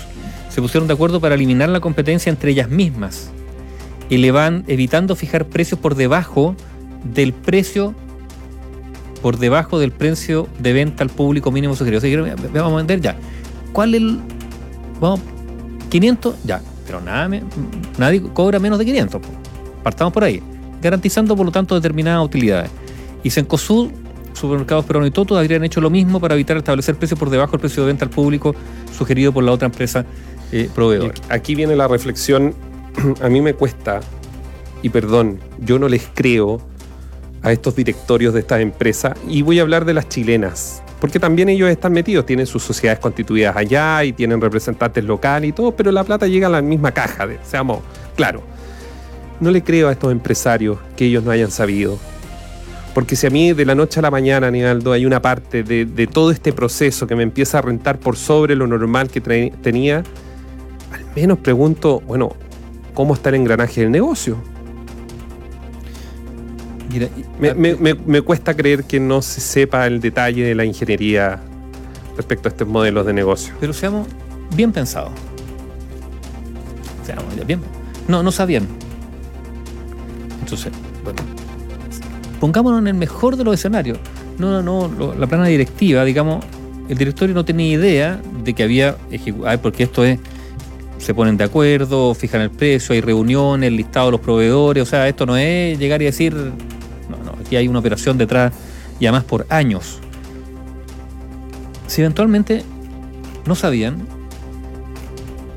se 0.48 0.60
pusieron 0.62 0.86
de 0.88 0.94
acuerdo 0.94 1.20
para 1.20 1.34
eliminar 1.34 1.68
la 1.68 1.80
competencia 1.80 2.30
entre 2.30 2.50
ellas 2.52 2.68
mismas. 2.70 3.30
Y 4.08 4.16
le 4.18 4.30
van 4.32 4.64
evitando 4.66 5.14
fijar 5.16 5.44
precios 5.44 5.78
por 5.78 5.94
debajo 5.94 6.54
del 7.04 7.32
precio 7.32 7.94
por 9.22 9.36
debajo 9.38 9.80
del 9.80 9.90
precio 9.90 10.46
de 10.60 10.72
venta 10.72 11.02
al 11.02 11.10
público 11.10 11.50
mínimo 11.50 11.74
sugerido. 11.74 11.98
O 11.98 12.00
sea, 12.00 12.08
dijeron, 12.08 12.30
"Mira, 12.50 12.62
vamos 12.62 12.74
a 12.74 12.76
vender 12.76 13.00
ya. 13.00 13.16
¿Cuál 13.72 13.94
es 13.94 14.00
el. 14.00 14.20
Vamos, 15.00 15.20
500, 15.90 16.36
ya. 16.44 16.60
Pero 16.88 17.02
nada, 17.02 17.28
nadie 17.98 18.22
cobra 18.32 18.58
menos 18.58 18.78
de 18.78 18.86
500. 18.86 19.20
po. 19.20 19.28
Partamos 19.84 20.12
por 20.12 20.24
ahí. 20.24 20.42
garantizando 20.80 21.36
por 21.36 21.44
lo 21.44 21.52
tanto 21.52 21.74
determinadas 21.74 22.24
utilidades. 22.24 22.70
Y 23.22 23.30
Cencosud, 23.30 23.90
Supermercados 24.32 24.84
Perón 24.86 25.06
y 25.06 25.10
Toto 25.10 25.36
habrían 25.36 25.64
hecho 25.64 25.80
lo 25.80 25.90
mismo 25.90 26.18
para 26.18 26.34
evitar 26.34 26.56
establecer 26.56 26.94
precios 26.94 27.18
por 27.18 27.28
debajo 27.30 27.52
del 27.52 27.60
precio 27.60 27.82
de 27.82 27.88
venta 27.88 28.04
al 28.04 28.10
público 28.10 28.54
sugerido 28.96 29.32
por 29.32 29.44
la 29.44 29.52
otra 29.52 29.66
empresa 29.66 30.06
eh, 30.50 30.70
proveedora. 30.74 31.14
Aquí 31.28 31.54
viene 31.54 31.76
la 31.76 31.88
reflexión. 31.88 32.54
A 33.22 33.28
mí 33.28 33.40
me 33.42 33.54
cuesta, 33.54 34.00
y 34.82 34.88
perdón, 34.88 35.40
yo 35.58 35.78
no 35.78 35.88
les 35.88 36.08
creo 36.14 36.60
a 37.42 37.52
estos 37.52 37.76
directorios 37.76 38.34
de 38.34 38.40
estas 38.40 38.60
empresas, 38.60 39.16
y 39.28 39.42
voy 39.42 39.60
a 39.60 39.62
hablar 39.62 39.84
de 39.84 39.94
las 39.94 40.08
chilenas, 40.08 40.82
porque 41.00 41.20
también 41.20 41.48
ellos 41.48 41.68
están 41.70 41.92
metidos, 41.92 42.26
tienen 42.26 42.46
sus 42.46 42.62
sociedades 42.62 42.98
constituidas 43.00 43.56
allá 43.56 44.02
y 44.04 44.12
tienen 44.12 44.40
representantes 44.40 45.04
locales 45.04 45.50
y 45.50 45.52
todo, 45.52 45.72
pero 45.72 45.92
la 45.92 46.02
plata 46.04 46.26
llega 46.26 46.48
a 46.48 46.50
la 46.50 46.62
misma 46.62 46.92
caja, 46.92 47.26
de- 47.26 47.38
seamos 47.44 47.80
claro. 48.16 48.42
No 49.40 49.50
le 49.52 49.62
creo 49.62 49.88
a 49.88 49.92
estos 49.92 50.10
empresarios 50.10 50.78
que 50.96 51.04
ellos 51.04 51.22
no 51.22 51.30
hayan 51.30 51.50
sabido. 51.52 51.98
Porque 52.94 53.14
si 53.14 53.28
a 53.28 53.30
mí 53.30 53.52
de 53.52 53.64
la 53.64 53.76
noche 53.76 54.00
a 54.00 54.02
la 54.02 54.10
mañana, 54.10 54.50
Nivaldo, 54.50 54.92
hay 54.92 55.06
una 55.06 55.22
parte 55.22 55.62
de, 55.62 55.84
de 55.84 56.06
todo 56.08 56.32
este 56.32 56.52
proceso 56.52 57.06
que 57.06 57.14
me 57.14 57.22
empieza 57.22 57.58
a 57.58 57.62
rentar 57.62 57.98
por 57.98 58.16
sobre 58.16 58.56
lo 58.56 58.66
normal 58.66 59.08
que 59.08 59.20
tenía, 59.20 59.98
al 59.98 61.04
menos 61.14 61.38
pregunto, 61.38 62.00
bueno, 62.08 62.32
¿cómo 62.94 63.14
está 63.14 63.28
el 63.28 63.36
engranaje 63.36 63.82
del 63.82 63.92
negocio? 63.92 64.38
Mira, 66.90 67.06
y- 67.16 67.24
Me, 67.40 67.54
me- 67.54 67.74
me- 67.74 67.94
me 67.94 68.22
cuesta 68.22 68.54
creer 68.54 68.84
que 68.84 68.98
no 69.00 69.20
se 69.22 69.40
sepa 69.40 69.86
el 69.86 70.00
detalle 70.00 70.44
de 70.44 70.54
la 70.54 70.64
ingeniería 70.64 71.40
respecto 72.16 72.48
a 72.48 72.50
estos 72.50 72.66
modelos 72.66 73.04
de 73.06 73.12
negocio. 73.12 73.54
Pero 73.60 73.72
seamos 73.72 74.08
bien 74.56 74.72
pensados. 74.72 75.10
Seamos 77.04 77.24
bien. 77.46 77.60
No, 78.06 78.22
no 78.22 78.32
sabían. 78.32 78.66
Entonces, 80.40 80.72
bueno, 81.04 81.20
pongámonos 82.40 82.80
en 82.80 82.88
el 82.88 82.94
mejor 82.94 83.36
de 83.36 83.44
los 83.44 83.54
escenarios. 83.54 83.98
No, 84.38 84.62
no, 84.62 84.88
no, 84.88 85.14
la 85.14 85.26
plana 85.26 85.46
directiva, 85.46 86.04
digamos, 86.04 86.44
el 86.88 86.96
directorio 86.96 87.34
no 87.34 87.44
tenía 87.44 87.72
idea 87.74 88.20
de 88.44 88.54
que 88.54 88.62
había, 88.62 88.96
ejecu- 89.10 89.44
ay, 89.46 89.58
porque 89.58 89.82
esto 89.82 90.04
es, 90.04 90.18
se 90.98 91.12
ponen 91.12 91.36
de 91.36 91.44
acuerdo, 91.44 92.14
fijan 92.14 92.40
el 92.40 92.50
precio, 92.50 92.94
hay 92.94 93.00
reuniones, 93.00 93.72
listado 93.72 94.06
de 94.06 94.12
los 94.12 94.20
proveedores, 94.20 94.82
o 94.82 94.86
sea, 94.86 95.06
esto 95.08 95.26
no 95.26 95.36
es 95.36 95.78
llegar 95.78 96.00
y 96.02 96.06
decir, 96.06 96.34
aquí 97.48 97.56
hay 97.56 97.66
una 97.66 97.78
operación 97.78 98.18
detrás 98.18 98.52
y 99.00 99.06
además 99.06 99.24
por 99.24 99.46
años. 99.48 99.98
Si 101.86 102.02
eventualmente 102.02 102.62
no 103.46 103.54
sabían, 103.54 103.96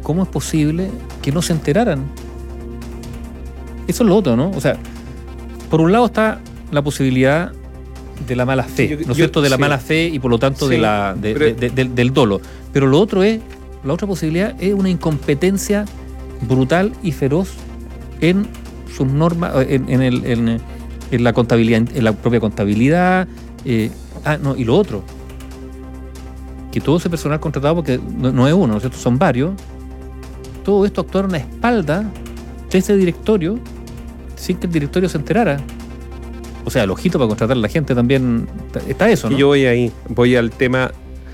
¿cómo 0.02 0.24
es 0.24 0.30
posible 0.30 0.90
que 1.22 1.32
no 1.34 1.42
se 1.42 1.52
enteraran? 1.54 2.06
Eso 3.88 4.04
es 4.04 4.10
lo 4.10 4.16
otro, 4.16 4.38
¿no? 4.38 4.52
O 4.52 4.62
sea, 4.62 4.78
por 5.70 5.82
un 5.82 5.92
lado 5.92 6.06
está 6.06 6.40
la 6.72 6.82
posibilidad 6.82 7.52
de 8.26 8.36
la 8.38 8.46
mala 8.46 8.64
fe, 8.64 8.88
Sí, 8.88 8.96
yo- 8.98 9.06
¿no 9.06 9.12
es 9.12 9.18
cierto? 9.18 9.42
De 9.42 9.50
la 9.50 9.58
sí. 9.58 9.62
mala 9.62 9.78
fe 9.78 10.06
y 10.08 10.20
por 10.20 10.32
lo 10.32 10.40
tanto 10.40 10.70
de 10.70 10.76
Sí, 10.78 10.82
la, 10.82 11.14
de- 11.20 11.34
pero- 11.34 11.46
de- 11.48 11.54
de- 11.56 11.70
del, 11.72 11.94
del 11.96 12.14
dolo. 12.14 12.40
Pero 12.72 12.88
lo 12.88 13.00
otro 13.02 13.22
es, 13.24 13.42
la 13.84 13.92
otra 13.94 14.08
posibilidad 14.08 14.56
es 14.62 14.74
una 14.74 14.90
incompetencia 14.90 15.84
brutal 16.48 16.94
y 17.04 17.12
feroz 17.12 17.50
en 18.22 18.48
sus 18.96 19.08
normas, 19.08 19.52
en, 19.68 19.90
en 19.90 20.02
el- 20.02 20.26
en- 20.26 20.62
en 21.12 21.24
la 21.24 21.34
contabilidad, 21.34 21.84
en 21.94 22.04
la 22.04 22.14
propia 22.14 22.40
contabilidad. 22.40 23.28
eh, 23.66 23.92
ah, 24.26 24.38
no, 24.42 24.56
y 24.56 24.64
lo 24.64 24.76
otro, 24.76 25.04
que 26.72 26.80
todo 26.82 26.98
ese 26.98 27.10
personal 27.10 27.40
contratado, 27.40 27.76
porque 27.76 28.00
no, 28.18 28.32
no 28.32 28.48
es 28.48 28.54
uno, 28.54 28.68
¿no 28.68 28.76
es 28.78 28.82
cierto? 28.82 28.98
Son 28.98 29.18
varios, 29.20 29.52
todo 30.64 30.86
esto 30.86 31.02
actuaron 31.02 31.34
a 31.36 31.38
espalda 31.38 32.06
de 32.70 32.78
ese 32.78 32.96
directorio 32.96 33.60
sin 34.36 34.58
que 34.58 34.68
el 34.68 34.74
directorio 34.74 35.10
se 35.10 35.18
enterara. 35.18 35.58
O 36.64 36.70
sea, 36.72 36.84
el 36.84 36.92
ojito 36.92 37.18
para 37.18 37.28
contratar 37.28 37.58
a 37.58 37.60
la 37.60 37.68
gente 37.68 37.94
también 37.94 38.48
está- 38.88 39.10
eso, 39.10 39.30
¿no? 39.30 39.36
Y 39.36 39.40
yo 39.40 39.48
voy 39.48 39.66
ahí, 39.66 39.92
voy 40.10 40.36
al 40.36 40.52
tema, 40.52 40.92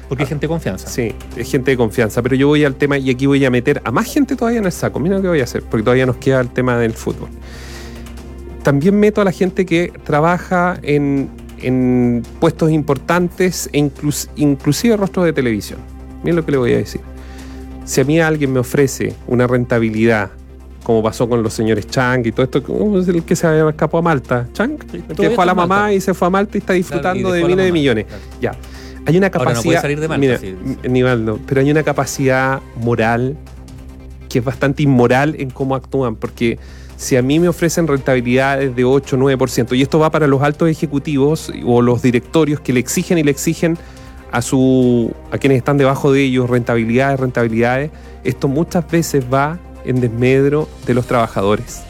Porque 0.09 0.23
hay 0.23 0.29
gente 0.29 0.45
de 0.45 0.49
confianza. 0.49 0.87
sí, 0.87 1.13
es 1.35 1.51
gente 1.51 1.71
de 1.71 1.77
confianza, 1.77 2.21
pero 2.21 2.35
yo 2.35 2.47
voy 2.47 2.63
al 2.63 2.75
tema 2.75 2.97
y 2.97 3.09
aquí 3.09 3.25
voy 3.25 3.43
a 3.45 3.51
meter 3.51 3.81
a 3.85 3.91
más 3.91 4.05
gente 4.11 4.35
todavía 4.35 4.59
en 4.59 4.65
el 4.65 4.71
saco. 4.71 4.99
Mira 4.99 5.17
lo 5.17 5.21
que 5.21 5.27
voy 5.27 5.41
a 5.41 5.43
hacer, 5.43 5.63
porque 5.63 5.83
todavía 5.83 6.05
nos 6.05 6.15
queda 6.17 6.39
el 6.41 6.49
tema 6.49 6.77
del 6.77 6.93
fútbol. 6.93 7.29
También 8.67 8.99
meto 8.99 9.21
a 9.21 9.23
la 9.23 9.31
gente 9.31 9.65
que 9.65 9.93
trabaja 10.03 10.77
en, 10.81 11.29
en 11.61 12.21
puestos 12.41 12.69
importantes 12.69 13.69
e 13.71 13.79
inclus- 13.79 14.27
inclusive 14.35 14.97
rostros 14.97 15.23
de 15.23 15.31
televisión. 15.31 15.79
Miren 16.21 16.35
lo 16.35 16.45
que 16.45 16.51
le 16.51 16.57
voy 16.57 16.73
a 16.73 16.77
decir. 16.79 16.99
Si 17.85 18.01
a 18.01 18.03
mí 18.03 18.19
alguien 18.19 18.51
me 18.51 18.59
ofrece 18.59 19.13
una 19.25 19.47
rentabilidad, 19.47 20.31
como 20.83 21.01
pasó 21.01 21.29
con 21.29 21.41
los 21.43 21.53
señores 21.53 21.87
Chang 21.87 22.25
y 22.27 22.33
todo 22.33 22.43
esto, 22.43 22.61
¿cómo 22.61 22.99
es 22.99 23.07
el 23.07 23.23
que 23.23 23.37
se 23.37 23.47
escapado 23.69 23.99
a 23.99 24.01
Malta? 24.01 24.49
Chang, 24.51 24.77
que 24.77 25.01
dejó 25.29 25.43
a 25.43 25.45
la 25.45 25.53
mamá 25.55 25.75
Malta. 25.83 25.93
y 25.93 26.01
se 26.01 26.13
fue 26.13 26.27
a 26.27 26.29
Malta 26.31 26.57
y 26.57 26.59
está 26.59 26.73
disfrutando 26.73 27.31
de 27.31 27.39
a 27.39 27.41
la 27.43 27.47
miles 27.47 27.65
de 27.67 27.71
millones. 27.71 28.05
Claro. 28.05 28.21
Ya. 28.41 28.51
Hay 29.05 29.15
una 29.17 29.27
Ahora 29.27 29.39
capacidad. 29.39 29.55
no 29.55 29.63
puede 29.63 29.79
salir 29.79 29.99
de 30.01 30.07
Malta, 30.09 30.19
mira, 30.19 30.37
sí. 30.39 30.57
Nivaldo, 30.89 31.39
pero 31.47 31.61
hay 31.61 31.71
una 31.71 31.83
capacidad 31.83 32.59
moral 32.83 33.37
que 34.27 34.39
es 34.39 34.43
bastante 34.43 34.83
inmoral 34.83 35.37
en 35.39 35.51
cómo 35.51 35.73
actúan, 35.73 36.17
porque 36.17 36.59
si 36.97 37.15
a 37.15 37.21
mí 37.21 37.39
me 37.39 37.47
ofrecen 37.47 37.87
rentabilidades 37.87 38.75
de 38.75 38.83
8 38.83 39.17
9%, 39.17 39.77
y 39.77 39.81
esto 39.81 39.99
va 39.99 40.09
para 40.09 40.27
los 40.27 40.41
altos 40.41 40.67
ejecutivos 40.67 41.51
o 41.65 41.81
los 41.81 42.01
directorios 42.01 42.59
que 42.59 42.73
le 42.73 42.79
exigen 42.79 43.19
y 43.19 43.23
le 43.23 43.31
exigen 43.31 43.77
a 44.31 44.41
su 44.41 45.13
a 45.31 45.37
quienes 45.37 45.59
están 45.59 45.77
debajo 45.77 46.11
de 46.11 46.23
ellos 46.23 46.49
rentabilidades, 46.49 47.19
rentabilidades, 47.19 47.91
esto 48.23 48.47
muchas 48.47 48.89
veces 48.89 49.23
va 49.31 49.59
en 49.85 50.01
desmedro 50.01 50.67
de 50.85 50.95
los 50.95 51.05
trabajadores, 51.05 51.83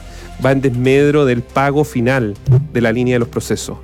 va 0.46 0.52
en 0.52 0.62
desmedro 0.62 1.26
del 1.26 1.42
pago 1.42 1.84
final 1.84 2.36
de 2.74 2.82
la 2.82 2.92
línea 2.92 3.16
de 3.16 3.20
los 3.20 3.30
procesos. 3.30 3.78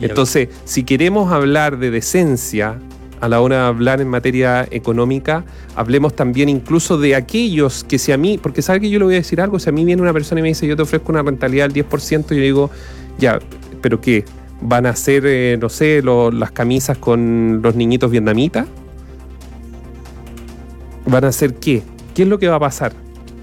Entonces, 0.00 0.48
si 0.64 0.84
queremos 0.84 1.32
hablar 1.32 1.78
de 1.78 1.90
decencia 1.90 2.78
a 3.20 3.28
la 3.28 3.40
hora 3.40 3.56
de 3.56 3.62
hablar 3.68 4.00
en 4.00 4.08
materia 4.08 4.66
económica, 4.70 5.44
hablemos 5.76 6.16
también 6.16 6.48
incluso 6.48 6.96
de 6.98 7.14
aquellos 7.14 7.84
que 7.84 7.98
si 7.98 8.12
a 8.12 8.16
mí, 8.16 8.38
porque 8.38 8.62
sabe 8.62 8.80
que 8.80 8.90
yo 8.90 8.98
le 8.98 9.04
voy 9.04 9.14
a 9.14 9.18
decir 9.18 9.40
algo, 9.40 9.58
si 9.58 9.68
a 9.68 9.72
mí 9.72 9.84
viene 9.84 10.00
una 10.00 10.12
persona 10.12 10.38
y 10.40 10.42
me 10.42 10.48
dice 10.48 10.66
yo 10.66 10.74
te 10.76 10.82
ofrezco 10.82 11.12
una 11.12 11.22
rentabilidad 11.22 11.68
del 11.70 11.86
10%, 11.86 12.28
yo 12.34 12.40
digo, 12.40 12.70
ya, 13.18 13.38
pero 13.82 14.00
¿qué? 14.00 14.24
¿Van 14.62 14.86
a 14.86 14.90
hacer, 14.90 15.24
eh, 15.26 15.56
no 15.60 15.68
sé, 15.68 16.02
las 16.32 16.50
camisas 16.52 16.98
con 16.98 17.60
los 17.62 17.74
niñitos 17.76 18.10
vietnamitas? 18.10 18.66
¿Van 21.06 21.24
a 21.24 21.28
hacer 21.28 21.54
qué? 21.54 21.82
¿Qué 22.14 22.22
es 22.22 22.28
lo 22.28 22.38
que 22.38 22.48
va 22.48 22.56
a 22.56 22.60
pasar? 22.60 22.92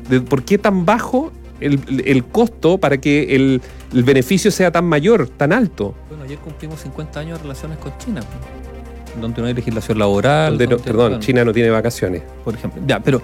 ¿De- 0.10 0.22
¿Por 0.22 0.44
qué 0.44 0.58
tan 0.58 0.86
bajo 0.86 1.32
el, 1.60 1.80
el 2.06 2.24
costo 2.26 2.78
para 2.78 2.98
que 2.98 3.36
el, 3.36 3.62
el 3.94 4.04
beneficio 4.04 4.52
sea 4.52 4.72
tan 4.72 4.86
mayor, 4.86 5.28
tan 5.28 5.52
alto? 5.54 5.96
Bueno, 6.10 6.24
ayer 6.24 6.38
cumplimos 6.40 6.82
50 6.82 7.20
años 7.20 7.40
de 7.40 7.44
relaciones 7.44 7.78
con 7.80 7.98
China, 7.98 8.22
donde 9.22 9.42
no 9.42 9.48
hay 9.48 9.54
legislación 9.54 10.00
laboral. 10.00 10.58
No- 10.58 10.78
perdón, 10.78 11.20
China 11.20 11.44
no 11.46 11.54
tiene 11.54 11.70
vacaciones. 11.70 12.24
por 12.44 12.54
ejemplo. 12.56 12.82
Ya, 12.88 13.00
pero 13.00 13.22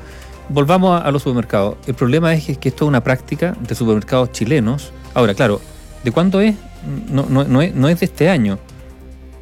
volvamos 0.49 0.99
a, 1.01 1.05
a 1.05 1.11
los 1.11 1.23
supermercados. 1.23 1.75
El 1.87 1.93
problema 1.95 2.33
es 2.33 2.45
que, 2.45 2.55
que 2.55 2.69
esto 2.69 2.85
es 2.85 2.89
una 2.89 3.03
práctica 3.03 3.55
de 3.67 3.75
supermercados 3.75 4.31
chilenos. 4.31 4.91
Ahora, 5.13 5.33
claro, 5.33 5.61
¿de 6.03 6.11
cuándo 6.11 6.41
es? 6.41 6.55
No, 7.09 7.21
es? 7.61 7.73
no 7.75 7.87
es 7.89 7.99
de 7.99 8.05
este 8.05 8.29
año, 8.29 8.59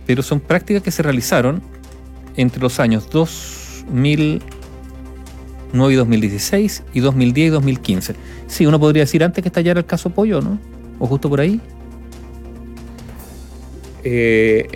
pero 0.06 0.22
son 0.24 0.40
prácticas 0.40 0.84
que 0.84 0.92
se 0.92 1.02
realizaron 1.02 1.62
entre 2.36 2.62
los 2.62 2.80
años 2.80 3.10
2009 3.10 4.44
y 5.94 5.96
2016 5.96 6.84
y 6.94 7.00
2010 7.00 7.48
y 7.48 7.50
2015. 7.50 8.16
Sí, 8.48 8.66
uno 8.66 8.80
podría 8.80 9.04
decir 9.04 9.24
antes 9.24 9.42
que 9.42 9.48
estallara 9.50 9.80
el 9.80 9.86
caso 9.86 10.10
Pollo, 10.12 10.40
¿no? 10.42 10.60
O 11.00 11.08
justo 11.08 11.30
por 11.30 11.40
ahí. 11.42 11.60
Eh, 14.04 14.68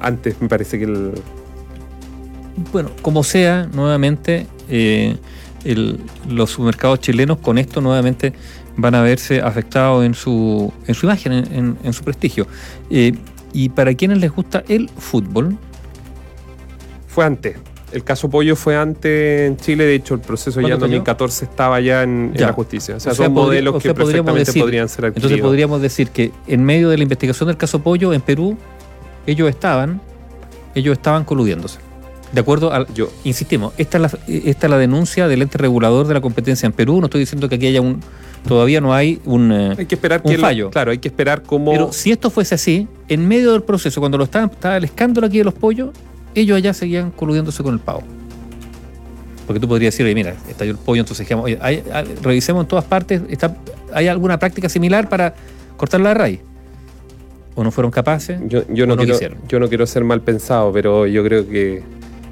antes 0.00 0.40
me 0.40 0.48
parece 0.48 0.78
que 0.78 0.84
el, 0.84 1.12
Bueno, 2.72 2.90
como 3.02 3.22
sea, 3.22 3.68
nuevamente 3.72 4.46
eh, 4.68 5.16
el- 5.64 6.00
los 6.28 6.50
supermercados 6.50 7.00
chilenos 7.00 7.38
con 7.38 7.58
esto 7.58 7.80
nuevamente 7.80 8.32
van 8.76 8.94
a 8.94 9.02
verse 9.02 9.40
afectados 9.40 10.04
en 10.04 10.14
su, 10.14 10.72
en 10.86 10.94
su 10.94 11.06
imagen, 11.06 11.32
en, 11.32 11.52
en- 11.54 11.78
en 11.84 11.92
su 11.92 12.02
prestigio. 12.04 12.46
Eh, 12.90 13.12
y 13.52 13.68
para 13.70 13.94
quienes 13.94 14.18
les 14.18 14.30
gusta 14.32 14.64
el 14.68 14.88
fútbol, 14.90 15.56
fue 17.08 17.24
antes. 17.24 17.56
El 17.92 18.02
caso 18.04 18.28
Pollo 18.28 18.56
fue 18.56 18.76
antes 18.76 19.48
en 19.48 19.56
Chile, 19.56 19.84
de 19.84 19.94
hecho 19.94 20.14
el 20.14 20.20
proceso 20.20 20.60
ya 20.60 20.66
en 20.66 20.72
¿Cuándo 20.72 20.86
fue 20.86 20.96
2014 20.96 21.44
estaba 21.46 21.80
ya 21.80 22.02
en, 22.02 22.32
la 22.36 22.52
justicia. 22.52 22.96
O 22.96 23.00
sea, 23.00 23.12
O 23.12 23.14
sea, 23.14 23.24
son 23.26 23.32
modelos 23.34 23.74
o 23.76 23.78
que 23.78 23.84
sea, 23.84 23.94
perfectamente 23.94 24.40
decir- 24.50 24.62
podrían 24.62 24.88
ser 24.88 25.06
adquiridos. 25.06 25.30
entonces 25.30 25.40
podríamos 25.46 25.80
decir 25.80 26.08
que 26.10 26.32
en 26.48 26.64
medio 26.64 26.90
de 26.90 26.96
la 26.98 27.02
investigación 27.04 27.46
del 27.46 27.56
caso 27.56 27.80
Pollo 27.82 28.12
en 28.12 28.20
Perú, 28.20 28.58
ellos 29.26 29.48
estaban, 29.48 30.00
ellos 30.74 30.92
estaban 30.96 31.24
coludiéndose. 31.24 31.78
De 32.32 32.40
acuerdo 32.40 32.72
al, 32.72 32.86
Yo, 32.92 33.08
insistimos, 33.24 33.72
esta 33.78 33.98
es, 33.98 34.02
la, 34.02 34.10
esta 34.28 34.66
es 34.66 34.70
la 34.70 34.78
denuncia 34.78 35.28
del 35.28 35.42
ente 35.42 35.58
regulador 35.58 36.06
de 36.08 36.14
la 36.14 36.20
competencia 36.20 36.66
en 36.66 36.72
Perú. 36.72 36.98
No 37.00 37.06
estoy 37.06 37.20
diciendo 37.20 37.48
que 37.48 37.54
aquí 37.54 37.66
haya 37.68 37.80
un. 37.80 38.00
Todavía 38.46 38.80
no 38.80 38.92
hay 38.94 39.20
un. 39.24 39.52
eh, 39.52 39.74
hay 39.78 39.86
que 39.86 39.94
esperar 39.94 40.20
Un 40.24 40.30
que 40.32 40.36
lo- 40.36 40.42
fallo. 40.42 40.70
claro, 40.70 40.90
hay 40.90 40.98
que 40.98 41.08
esperar 41.08 41.42
cómo 41.42 41.70
Pero 41.72 41.92
si 41.92 42.10
esto 42.12 42.30
fuese 42.30 42.54
así, 42.56 42.88
en 43.08 43.26
medio 43.26 43.52
del 43.52 43.62
proceso, 43.62 44.00
cuando 44.00 44.18
lo 44.18 44.24
estaban, 44.24 44.50
estaba 44.50 44.76
el 44.76 44.84
escándalo 44.84 45.26
aquí 45.28 45.38
de 45.38 45.44
los 45.44 45.54
pollos, 45.54 45.90
ellos 46.34 46.56
allá 46.56 46.74
seguían 46.74 47.10
coludiéndose 47.12 47.62
con 47.62 47.74
el 47.74 47.80
pavo. 47.80 48.02
Porque 49.46 49.60
tú 49.60 49.68
podrías 49.68 49.94
decir, 49.94 50.04
oye, 50.04 50.14
mira, 50.14 50.34
estalló 50.48 50.72
el 50.72 50.76
pollo, 50.78 51.00
entonces 51.00 51.24
dijimos, 51.26 51.44
oye, 51.44 51.58
hay- 51.60 51.82
hay- 51.92 52.14
revisemos 52.22 52.64
en 52.64 52.68
todas 52.68 52.84
partes, 52.84 53.22
está, 53.28 53.56
¿hay 53.94 54.08
alguna 54.08 54.38
práctica 54.38 54.68
similar 54.68 55.08
para 55.08 55.34
cortarla 55.76 56.08
de 56.10 56.14
raíz. 56.14 56.40
O 57.56 57.64
no 57.64 57.72
fueron 57.72 57.90
capaces. 57.90 58.38
Yo, 58.46 58.62
yo 58.68 58.86
no, 58.86 58.96
quiero, 58.96 59.14
quisieron. 59.14 59.38
yo 59.48 59.58
no 59.58 59.68
quiero 59.68 59.86
ser 59.86 60.04
mal 60.04 60.20
pensado, 60.20 60.72
pero 60.72 61.06
yo 61.06 61.24
creo 61.24 61.48
que 61.48 61.82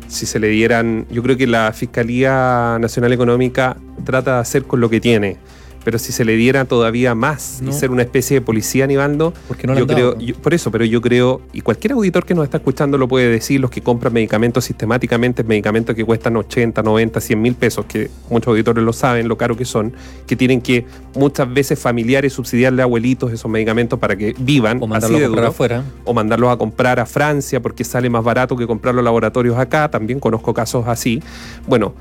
si 0.07 0.27
se 0.27 0.39
le 0.39 0.49
dieran, 0.49 1.07
yo 1.11 1.23
creo 1.23 1.37
que 1.37 1.47
la 1.47 1.73
Fiscalía 1.73 2.79
Nacional 2.81 3.13
Económica 3.13 3.77
trata 4.05 4.35
de 4.35 4.41
hacer 4.41 4.65
con 4.65 4.81
lo 4.81 4.89
que 4.89 5.01
tiene, 5.01 5.39
pero 5.85 5.99
si 5.99 6.13
se 6.13 6.25
le 6.25 6.35
diera 6.37 6.65
todavía 6.65 7.15
más 7.15 7.61
No. 7.63 7.71
y 7.71 7.73
ser 7.73 7.91
una 7.91 8.03
especie 8.03 8.39
de 8.39 8.41
policía 8.41 8.85
animando, 8.85 9.33
Porque 9.47 9.67
no 9.67 9.75
yo 9.75 9.83
han 9.83 9.87
dado, 9.87 9.97
creo, 9.97 10.15
¿no? 10.15 10.21
yo- 10.21 10.35
por 10.37 10.55
eso, 10.55 10.71
pero 10.71 10.85
yo 10.85 11.01
creo, 11.01 11.43
y 11.53 11.61
cualquier 11.61 11.93
auditor 11.93 12.25
que 12.25 12.35
nos 12.35 12.45
está 12.45 12.57
escuchando 12.57 12.97
lo 12.99 13.07
puede 13.09 13.29
decir, 13.29 13.61
los 13.61 13.71
que 13.71 13.83
compran 13.83 14.13
medicamentos 14.13 14.65
sistemáticamente, 14.65 15.45
medicamentos 15.45 15.95
que 15.95 16.05
cuestan 16.05 16.37
80, 16.37 16.83
90, 16.83 17.21
100 17.21 17.41
mil 17.43 17.55
pesos, 17.55 17.85
que 17.87 18.11
muchos 18.31 18.49
auditores 18.49 18.83
lo 18.85 18.93
saben, 18.93 19.29
lo 19.29 19.37
caro 19.37 19.57
que 19.57 19.65
son, 19.65 19.93
que 20.27 20.37
tienen 20.37 20.61
que 20.61 20.87
muchas 21.15 21.53
veces 21.53 21.79
familiares 21.79 22.33
subsidiarle 22.33 22.83
a 22.83 22.85
abuelitos 22.85 23.33
esos 23.33 23.51
medicamentos 23.51 23.99
para 23.99 24.17
que 24.17 24.35
vivan 24.39 24.79
O 24.83 24.85
así 24.85 24.89
mandarlo 24.89 25.19
de 25.19 25.25
a 25.25 25.29
comprar 25.29 25.43
duro 25.45 25.51
afuera. 25.53 25.85
o 26.05 26.15
mandarlos 26.15 26.51
a 26.51 26.57
comprar 26.57 27.01
a 27.01 27.07
Francia 27.07 27.61
porque 27.61 27.85
sale 27.85 28.09
más 28.11 28.25
barato 28.25 28.57
que 28.57 28.67
comprar 28.67 28.95
los 28.95 29.05
laboratorios 29.05 29.57
acá, 29.59 29.91
también 29.91 30.19
conozco 30.21 30.55
casos 30.55 30.85
así. 30.89 31.23
Bueno, 31.67 31.95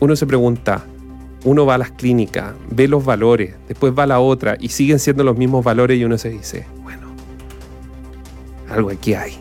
uno 0.00 0.14
se 0.16 0.26
pregunta, 0.26 0.84
uno 1.46 1.64
va 1.64 1.76
a 1.76 1.78
las 1.78 1.92
clínicas, 1.92 2.54
ve 2.70 2.88
los 2.88 3.04
valores, 3.04 3.54
después 3.68 3.94
va 3.96 4.02
a 4.02 4.06
la 4.06 4.18
otra 4.18 4.56
y 4.58 4.70
siguen 4.70 4.98
siendo 4.98 5.22
los 5.22 5.36
mismos 5.36 5.64
valores 5.64 5.96
y 5.96 6.04
uno 6.04 6.18
se 6.18 6.30
dice, 6.30 6.66
bueno, 6.82 7.06
algo 8.68 8.90
aquí 8.90 9.14
hay. 9.14 9.38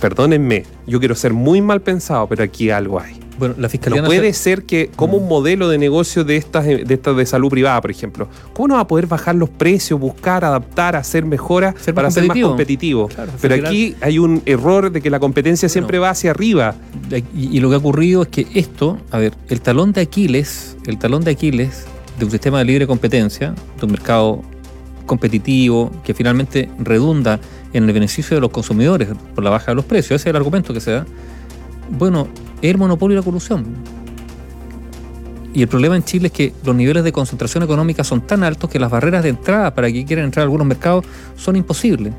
Perdónenme, 0.00 0.64
yo 0.84 0.98
quiero 0.98 1.14
ser 1.14 1.32
muy 1.32 1.62
mal 1.62 1.80
pensado, 1.80 2.26
pero 2.26 2.42
aquí 2.42 2.70
algo 2.70 2.98
hay. 2.98 3.21
Bueno, 3.38 3.54
la 3.58 3.68
Fiscalía 3.68 4.02
No 4.02 4.06
puede 4.06 4.32
ser 4.32 4.64
que, 4.64 4.90
como 4.94 5.16
un 5.16 5.28
modelo 5.28 5.68
de 5.68 5.78
negocio 5.78 6.24
de 6.24 6.36
estas, 6.36 6.64
de 6.64 6.84
estas 6.88 7.16
de 7.16 7.26
salud 7.26 7.48
privada, 7.48 7.80
por 7.80 7.90
ejemplo, 7.90 8.28
¿cómo 8.52 8.68
no 8.68 8.74
va 8.74 8.80
a 8.80 8.86
poder 8.86 9.06
bajar 9.06 9.34
los 9.34 9.48
precios, 9.48 9.98
buscar, 9.98 10.44
adaptar, 10.44 10.96
hacer 10.96 11.24
mejoras 11.24 11.74
Ser 11.80 11.94
para 11.94 12.10
ser 12.10 12.26
más 12.26 12.38
competitivo? 12.38 13.08
Claro, 13.08 13.32
Pero 13.40 13.54
aquí 13.54 13.96
hay 14.00 14.18
un 14.18 14.42
error 14.46 14.92
de 14.92 15.00
que 15.00 15.10
la 15.10 15.18
competencia 15.18 15.68
siempre 15.68 15.98
va 15.98 16.10
hacia 16.10 16.30
arriba. 16.30 16.74
Y, 17.34 17.56
y 17.56 17.60
lo 17.60 17.68
que 17.68 17.76
ha 17.76 17.78
ocurrido 17.78 18.22
es 18.22 18.28
que 18.28 18.46
esto, 18.54 18.98
a 19.10 19.18
ver, 19.18 19.34
el 19.48 19.60
talón 19.60 19.92
de 19.92 20.02
Aquiles, 20.02 20.76
el 20.86 20.98
talón 20.98 21.24
de 21.24 21.32
Aquiles 21.32 21.86
de 22.18 22.24
un 22.24 22.30
sistema 22.30 22.58
de 22.58 22.64
libre 22.64 22.86
competencia, 22.86 23.54
de 23.78 23.86
un 23.86 23.92
mercado 23.92 24.42
competitivo 25.06 25.90
que 26.04 26.14
finalmente 26.14 26.70
redunda 26.78 27.40
en 27.72 27.84
el 27.84 27.92
beneficio 27.92 28.36
de 28.36 28.40
los 28.40 28.50
consumidores 28.50 29.08
por 29.34 29.42
la 29.42 29.50
baja 29.50 29.72
de 29.72 29.74
los 29.74 29.84
precios, 29.84 30.20
ese 30.20 30.28
es 30.28 30.30
el 30.30 30.36
argumento 30.36 30.72
que 30.72 30.80
se 30.80 30.92
da. 30.92 31.06
Bueno, 31.98 32.28
es 32.62 32.70
el 32.70 32.78
monopolio 32.78 33.16
y 33.16 33.20
la 33.20 33.24
corrupción. 33.24 33.66
Y 35.54 35.60
el 35.60 35.68
problema 35.68 35.96
en 35.96 36.02
Chile 36.02 36.28
es 36.28 36.32
que 36.32 36.54
los 36.64 36.74
niveles 36.74 37.04
de 37.04 37.12
concentración 37.12 37.62
económica 37.62 38.02
son 38.04 38.22
tan 38.22 38.42
altos 38.42 38.70
que 38.70 38.78
las 38.78 38.90
barreras 38.90 39.22
de 39.22 39.28
entrada 39.28 39.74
para 39.74 39.92
que 39.92 40.04
quieran 40.04 40.24
entrar 40.24 40.42
a 40.42 40.44
algunos 40.44 40.66
mercados 40.66 41.04
son 41.36 41.56
imposibles. 41.56 42.14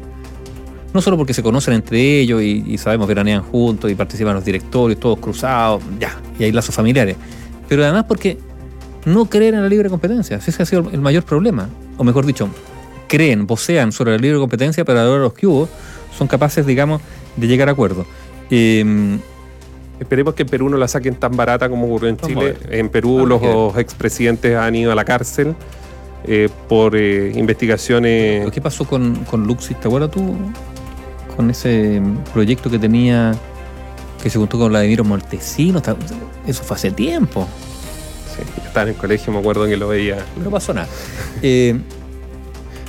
No 0.94 1.01
solo 1.01 1.18
porque 1.18 1.34
se 1.34 1.42
conocen 1.42 1.74
entre 1.74 2.20
ellos 2.20 2.44
y, 2.44 2.63
y 2.68 2.77
sabemos 2.77 3.08
veranean 3.08 3.42
juntos 3.42 3.89
y 3.89 3.96
participan 3.96 4.36
los 4.36 4.46
directorios, 4.46 5.00
todos 5.00 5.18
cruzados, 5.18 5.82
ya, 6.00 6.15
y 6.38 6.44
hay 6.44 6.51
lazos 6.51 6.75
familiares. 6.75 7.15
Pero 7.68 7.84
además 7.84 8.06
porque 8.08 8.38
no 9.06 9.25
creen 9.25 9.56
en 9.56 9.63
la 9.63 9.70
libre 9.70 9.89
competencia. 9.89 10.38
Ese 10.38 10.62
ha 10.62 10.65
sido 10.68 10.92
el 10.92 11.01
mayor 11.01 11.24
problema. 11.24 11.68
O 11.98 12.03
mejor 12.03 12.27
dicho, 12.27 12.48
creen, 13.08 13.48
vocean 13.48 13.92
sobre 13.92 14.12
la 14.12 14.20
libre 14.20 14.38
competencia, 14.38 14.86
pero 14.86 15.00
a 15.00 15.03
la 15.03 15.10
hora 15.10 15.18
de 15.18 15.24
los 15.25 15.34
que 15.34 15.48
hubo 15.48 15.68
son 16.15 16.27
capaces, 16.27 16.68
digamos, 16.68 17.01
de 17.36 17.48
llegar 17.48 17.70
a 17.70 17.72
acuerdos. 17.72 18.06
Eh, 18.51 19.18
Esperemos 20.00 20.34
que 20.34 20.44
en 20.44 20.50
Perú 20.50 20.70
no 20.70 20.78
la 20.78 20.88
saquen 20.88 21.16
tan 21.16 21.36
barata 21.36 21.70
como 21.70 21.86
ocurrió 21.86 22.10
en 22.10 22.18
Chile. 22.18 22.56
En 22.70 22.90
Perú 22.90 23.26
los 23.26 23.78
expresidentes 23.78 24.56
han 24.56 24.76
ido 24.76 24.92
a 24.92 24.96
la 24.96 25.06
cárcel 25.06 25.56
eh, 26.26 26.50
por 26.68 26.96
eh, 26.96 27.32
investigaciones. 27.36 28.50
¿Qué 28.52 28.62
pasó 28.62 28.86
con, 28.86 29.16
con 29.26 29.46
Luxis? 29.46 29.80
¿Te 29.80 29.88
acuerdas 29.88 30.12
tú? 30.12 30.36
Con 31.36 31.50
ese 31.50 32.02
proyecto 32.34 32.70
que 32.70 32.80
tenía, 32.80 33.34
que 34.22 34.29
se 34.29 34.38
juntó 34.38 34.58
con 34.58 34.70
Vladimiro 34.70 35.03
Montesino. 35.03 35.82
Eso 36.48 36.64
fue 36.64 36.75
hace 36.75 36.92
tiempo. 36.92 37.48
Sí, 38.36 38.44
estaba 38.66 38.84
en 38.84 38.90
el 38.90 38.96
colegio, 38.96 39.32
me 39.32 39.40
acuerdo 39.40 39.66
que 39.66 39.77
lo 39.77 39.90
veía. 39.90 40.18
No 40.44 40.50
pasó 40.50 40.74
nada. 40.74 40.88
Eh, 41.42 41.79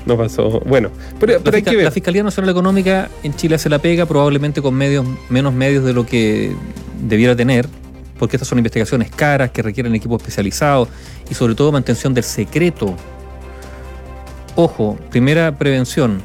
No 0.07 0.19
pasó. 0.19 0.61
Bueno, 0.67 0.91
pero, 1.19 1.41
hay 1.53 1.63
que 1.63 1.77
ver. 1.77 1.85
la 1.85 1.91
Fiscalía 1.91 2.23
Nacional 2.23 2.51
Económica 2.51 3.09
en 3.23 3.35
Chile 3.35 3.55
hace 3.55 3.71
la 3.71 3.79
pega, 3.79 4.07
probablemente 4.07 4.61
con 4.61 4.75
medios, 4.75 5.07
menos 5.31 5.55
medios 5.55 5.85
de 5.85 5.95
lo 5.95 6.05
que 6.05 6.55
debiera 7.09 7.37
tener, 7.37 7.69
porque 8.19 8.37
estas 8.37 8.49
son 8.49 8.59
investigaciones 8.59 9.11
caras 9.11 9.51
que 9.51 9.63
requieren 9.63 9.95
equipos 9.95 10.21
especializados 10.21 10.89
y 11.29 11.35
sobre 11.35 11.55
todo 11.55 11.73
mantención 11.73 12.15
del 12.15 12.25
secreto. 12.25 12.95
Ojo, 14.57 14.99
primera 15.11 15.57
prevención. 15.57 16.21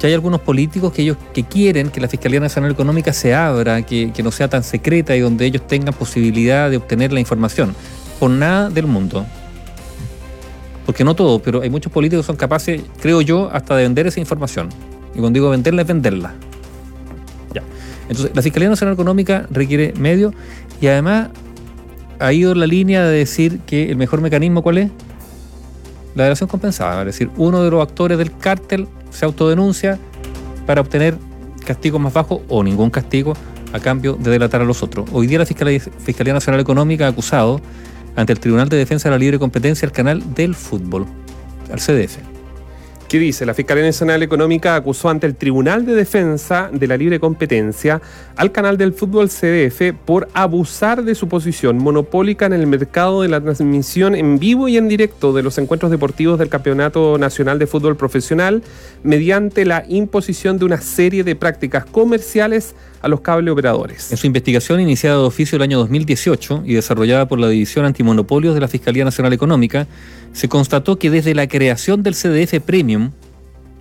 Ya 0.00 0.08
hay 0.08 0.14
algunos 0.14 0.40
políticos 0.40 0.92
que 0.92 1.02
ellos 1.02 1.16
que 1.32 1.44
quieren 1.44 1.90
que 1.90 2.00
la 2.00 2.08
Fiscalía 2.08 2.40
Nacional 2.40 2.72
Económica 2.72 3.12
se 3.12 3.34
abra, 3.34 3.82
que, 3.82 4.12
que 4.12 4.22
no 4.24 4.32
sea 4.32 4.48
tan 4.48 4.64
secreta 4.64 5.14
y 5.14 5.20
donde 5.20 5.46
ellos 5.46 5.64
tengan 5.66 5.94
posibilidad 5.94 6.68
de 6.70 6.78
obtener 6.78 7.12
la 7.12 7.20
información. 7.20 7.74
Por 8.18 8.30
nada 8.30 8.68
del 8.68 8.86
mundo. 8.86 9.24
Porque 10.84 11.04
no 11.04 11.14
todo, 11.14 11.38
pero 11.38 11.62
hay 11.62 11.70
muchos 11.70 11.92
políticos 11.92 12.24
que 12.24 12.26
son 12.26 12.36
capaces, 12.36 12.82
creo 13.00 13.20
yo, 13.20 13.48
hasta 13.52 13.76
de 13.76 13.84
vender 13.84 14.08
esa 14.08 14.18
información. 14.18 14.70
Y 15.14 15.20
cuando 15.20 15.36
digo 15.36 15.50
venderla 15.50 15.82
es 15.82 15.88
venderla. 15.88 16.34
Entonces, 18.12 18.36
la 18.36 18.42
Fiscalía 18.42 18.68
Nacional 18.68 18.92
Económica 18.92 19.46
requiere 19.50 19.94
medios 19.98 20.34
y 20.80 20.86
además 20.86 21.30
ha 22.18 22.32
ido 22.32 22.52
en 22.52 22.60
la 22.60 22.66
línea 22.66 23.04
de 23.04 23.16
decir 23.16 23.60
que 23.60 23.90
el 23.90 23.96
mejor 23.96 24.20
mecanismo, 24.20 24.62
¿cuál 24.62 24.78
es? 24.78 24.90
La 26.14 26.24
delación 26.24 26.46
compensada. 26.48 27.00
Es 27.00 27.06
decir, 27.06 27.30
uno 27.36 27.64
de 27.64 27.70
los 27.70 27.82
actores 27.82 28.18
del 28.18 28.36
cártel 28.36 28.86
se 29.10 29.24
autodenuncia 29.24 29.98
para 30.66 30.82
obtener 30.82 31.16
castigos 31.64 32.00
más 32.02 32.12
bajos 32.12 32.42
o 32.48 32.62
ningún 32.62 32.90
castigo 32.90 33.32
a 33.72 33.80
cambio 33.80 34.12
de 34.14 34.30
delatar 34.30 34.60
a 34.60 34.64
los 34.64 34.82
otros. 34.82 35.08
Hoy 35.12 35.26
día 35.26 35.38
la 35.38 35.46
Fiscalía, 35.46 35.80
Fiscalía 35.80 36.34
Nacional 36.34 36.60
Económica 36.60 37.06
ha 37.06 37.08
acusado 37.08 37.62
ante 38.14 38.34
el 38.34 38.40
Tribunal 38.40 38.68
de 38.68 38.76
Defensa 38.76 39.08
de 39.08 39.12
la 39.14 39.18
Libre 39.18 39.38
Competencia 39.38 39.86
al 39.86 39.92
canal 39.92 40.34
del 40.34 40.54
fútbol, 40.54 41.06
al 41.72 41.80
CDF. 41.80 42.31
¿Qué 43.12 43.18
dice? 43.18 43.44
La 43.44 43.52
Fiscalía 43.52 43.84
Nacional 43.84 44.22
Económica 44.22 44.74
acusó 44.74 45.10
ante 45.10 45.26
el 45.26 45.36
Tribunal 45.36 45.84
de 45.84 45.94
Defensa 45.94 46.70
de 46.72 46.86
la 46.86 46.96
Libre 46.96 47.20
Competencia 47.20 48.00
al 48.36 48.52
canal 48.52 48.78
del 48.78 48.94
fútbol 48.94 49.28
CDF 49.28 49.94
por 50.06 50.28
abusar 50.32 51.04
de 51.04 51.14
su 51.14 51.28
posición 51.28 51.76
monopólica 51.76 52.46
en 52.46 52.54
el 52.54 52.66
mercado 52.66 53.20
de 53.20 53.28
la 53.28 53.42
transmisión 53.42 54.14
en 54.14 54.38
vivo 54.38 54.66
y 54.66 54.78
en 54.78 54.88
directo 54.88 55.34
de 55.34 55.42
los 55.42 55.58
encuentros 55.58 55.90
deportivos 55.90 56.38
del 56.38 56.48
Campeonato 56.48 57.18
Nacional 57.18 57.58
de 57.58 57.66
Fútbol 57.66 57.98
Profesional 57.98 58.62
mediante 59.02 59.66
la 59.66 59.84
imposición 59.86 60.56
de 60.56 60.64
una 60.64 60.80
serie 60.80 61.22
de 61.22 61.36
prácticas 61.36 61.84
comerciales 61.84 62.74
a 63.02 63.08
los 63.08 63.20
cable 63.20 63.50
operadores. 63.50 64.10
En 64.12 64.16
su 64.16 64.26
investigación 64.26 64.80
iniciada 64.80 65.18
de 65.18 65.24
oficio 65.24 65.56
el 65.56 65.62
año 65.62 65.78
2018 65.78 66.62
y 66.64 66.74
desarrollada 66.74 67.26
por 67.26 67.38
la 67.38 67.48
División 67.48 67.84
Antimonopolios 67.84 68.54
de 68.54 68.60
la 68.60 68.68
Fiscalía 68.68 69.04
Nacional 69.04 69.32
Económica, 69.32 69.86
se 70.32 70.48
constató 70.48 70.98
que 70.98 71.10
desde 71.10 71.34
la 71.34 71.48
creación 71.48 72.02
del 72.02 72.14
CDF 72.14 72.60
Premium 72.64 73.10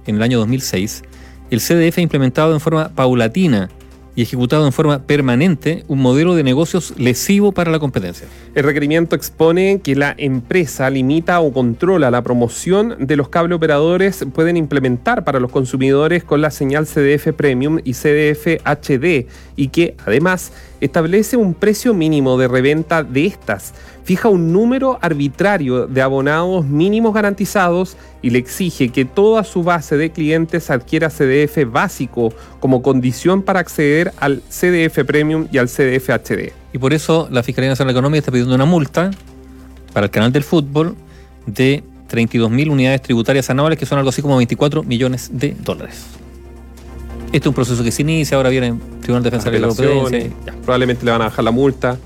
en 0.07 0.15
el 0.15 0.23
año 0.23 0.39
2006, 0.39 1.03
el 1.51 1.59
CDF 1.59 1.99
ha 1.99 2.01
implementado 2.01 2.53
en 2.53 2.59
forma 2.59 2.89
paulatina 2.89 3.69
y 4.15 4.23
ejecutado 4.23 4.65
en 4.65 4.73
forma 4.73 5.03
permanente 5.03 5.83
un 5.87 5.99
modelo 5.99 6.35
de 6.35 6.43
negocios 6.43 6.93
lesivo 6.97 7.51
para 7.51 7.71
la 7.71 7.79
competencia. 7.79 8.27
El 8.55 8.63
requerimiento 8.63 9.15
expone 9.15 9.81
que 9.83 9.95
la 9.95 10.13
empresa 10.17 10.89
limita 10.89 11.39
o 11.39 11.53
controla 11.53 12.11
la 12.11 12.21
promoción 12.21 12.95
de 12.99 13.15
los 13.15 13.29
cable 13.29 13.55
operadores 13.55 14.25
pueden 14.33 14.57
implementar 14.57 15.23
para 15.23 15.39
los 15.39 15.51
consumidores 15.51 16.23
con 16.23 16.41
la 16.41 16.51
señal 16.51 16.85
CDF 16.85 17.33
Premium 17.35 17.79
y 17.83 17.93
CDF 17.93 18.61
HD 18.65 19.27
y 19.55 19.69
que 19.69 19.95
además 20.05 20.51
establece 20.81 21.37
un 21.37 21.53
precio 21.53 21.93
mínimo 21.93 22.37
de 22.37 22.47
reventa 22.47 23.03
de 23.03 23.27
estas, 23.27 23.73
fija 24.03 24.27
un 24.27 24.51
número 24.51 24.97
arbitrario 25.01 25.87
de 25.87 26.01
abonados 26.01 26.65
mínimos 26.65 27.13
garantizados 27.13 27.95
y 28.21 28.31
le 28.31 28.39
exige 28.39 28.89
que 28.89 29.05
toda 29.05 29.43
su 29.43 29.63
base 29.63 29.95
de 29.95 30.11
clientes 30.11 30.69
adquiera 30.69 31.09
CDF 31.09 31.71
básico 31.71 32.33
como 32.59 32.81
condición 32.81 33.43
para 33.43 33.59
acceder 33.59 34.11
al 34.19 34.41
CDF 34.49 35.05
Premium 35.05 35.47
y 35.51 35.59
al 35.59 35.69
CDF 35.69 36.09
HD. 36.09 36.51
Y 36.73 36.77
por 36.77 36.93
eso 36.93 37.27
la 37.31 37.43
Fiscalía 37.43 37.69
Nacional 37.69 37.91
Económica 37.91 38.19
está 38.19 38.31
pidiendo 38.31 38.55
una 38.55 38.65
multa 38.65 39.11
para 39.93 40.05
el 40.05 40.11
canal 40.11 40.31
del 40.31 40.43
fútbol 40.43 40.95
de 41.45 41.83
32.000 42.09 42.71
unidades 42.71 43.01
tributarias 43.01 43.49
anuales, 43.49 43.77
que 43.79 43.85
son 43.85 43.97
algo 43.97 44.09
así 44.09 44.21
como 44.21 44.37
24 44.37 44.83
millones 44.83 45.29
de 45.31 45.55
dólares. 45.63 46.20
Este 47.31 47.37
es 47.37 47.47
un 47.47 47.53
proceso 47.53 47.83
que 47.83 47.91
se 47.91 48.01
inicia, 48.01 48.35
ahora 48.37 48.49
viene 48.49 48.67
el 48.67 48.79
Tribunal 48.99 49.23
de 49.23 49.29
Defensa 49.29 49.49
de 49.49 49.59
la 49.59 49.67
Competencia. 49.69 50.31
probablemente 50.63 51.05
le 51.05 51.11
van 51.11 51.21
a 51.21 51.25
bajar 51.25 51.43
la 51.45 51.51
multa. 51.51 51.97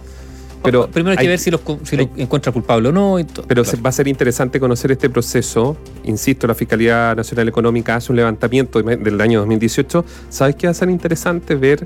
Pero 0.64 0.88
Primero 0.90 1.12
hay, 1.20 1.24
que 1.24 1.30
ver 1.30 1.38
si, 1.40 1.52
los, 1.52 1.62
si 1.84 1.96
lo 1.96 2.10
encuentra 2.18 2.52
culpable 2.52 2.90
o 2.90 2.92
no. 2.92 3.20
y 3.20 3.24
todo. 3.24 3.46
Pero 3.48 3.64
Claro. 3.64 3.80
va 3.84 3.90
a 3.90 3.94
ser 3.94 4.08
interesante 4.08 4.60
conocer 4.60 4.92
este 4.92 5.10
proceso. 5.12 5.78
Insisto, 6.06 6.48
la 6.48 6.56
Fiscalía 6.56 7.14
Nacional 7.16 7.48
Económica 7.48 7.96
hace 7.96 8.12
un 8.12 8.16
levantamiento 8.16 8.82
de- 8.82 8.98
del 8.98 9.22
año 9.22 9.40
2018. 9.42 10.04
¿Sabes 10.30 10.56
qué 10.56 10.66
va 10.68 10.72
a 10.72 10.74
ser 10.74 10.90
interesante 10.90 11.54
ver? 11.56 11.84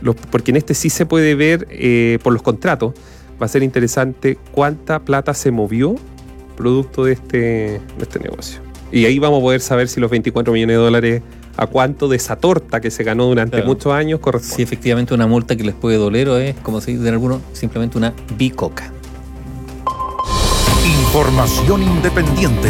Los, 0.00 0.16
porque 0.30 0.50
en 0.50 0.56
este 0.56 0.72
sí 0.74 0.88
se 0.88 1.04
puede 1.04 1.34
ver 1.34 1.66
eh, 1.70 2.18
por 2.22 2.32
los 2.32 2.40
contratos. 2.42 2.94
Va 3.40 3.46
a 3.46 3.48
ser 3.48 3.62
interesante 3.62 4.38
cuánta 4.52 4.98
plata 5.00 5.34
se 5.34 5.50
movió 5.50 5.94
producto 6.56 7.04
de 7.04 7.12
este, 7.12 7.38
de 7.38 7.80
este 8.02 8.18
negocio. 8.18 8.60
Y 8.90 9.04
ahí 9.04 9.18
vamos 9.18 9.40
a 9.40 9.42
poder 9.42 9.60
saber 9.60 9.88
si 9.88 10.00
los 10.00 10.10
24 10.10 10.52
millones 10.54 10.76
de 10.76 10.82
dólares 10.82 11.22
a 11.56 11.66
cuánto 11.66 12.08
de 12.08 12.16
esa 12.16 12.36
torta 12.36 12.80
que 12.80 12.90
se 12.90 13.04
ganó 13.04 13.26
durante 13.26 13.56
Claro. 13.56 13.66
muchos 13.66 13.92
años 13.92 14.20
corresponde. 14.20 14.56
Si 14.56 14.62
efectivamente 14.62 15.14
una 15.14 15.26
multa 15.26 15.56
que 15.56 15.64
les 15.64 15.74
puede 15.74 15.96
doler 15.96 16.28
o 16.28 16.38
es, 16.38 16.54
como 16.62 16.80
se 16.80 16.92
dice 16.92 17.06
en 17.08 17.14
algunos, 17.14 17.40
simplemente 17.52 17.98
una 17.98 18.12
bicoca. 18.36 18.90
Información 20.84 21.82
independiente. 21.82 22.60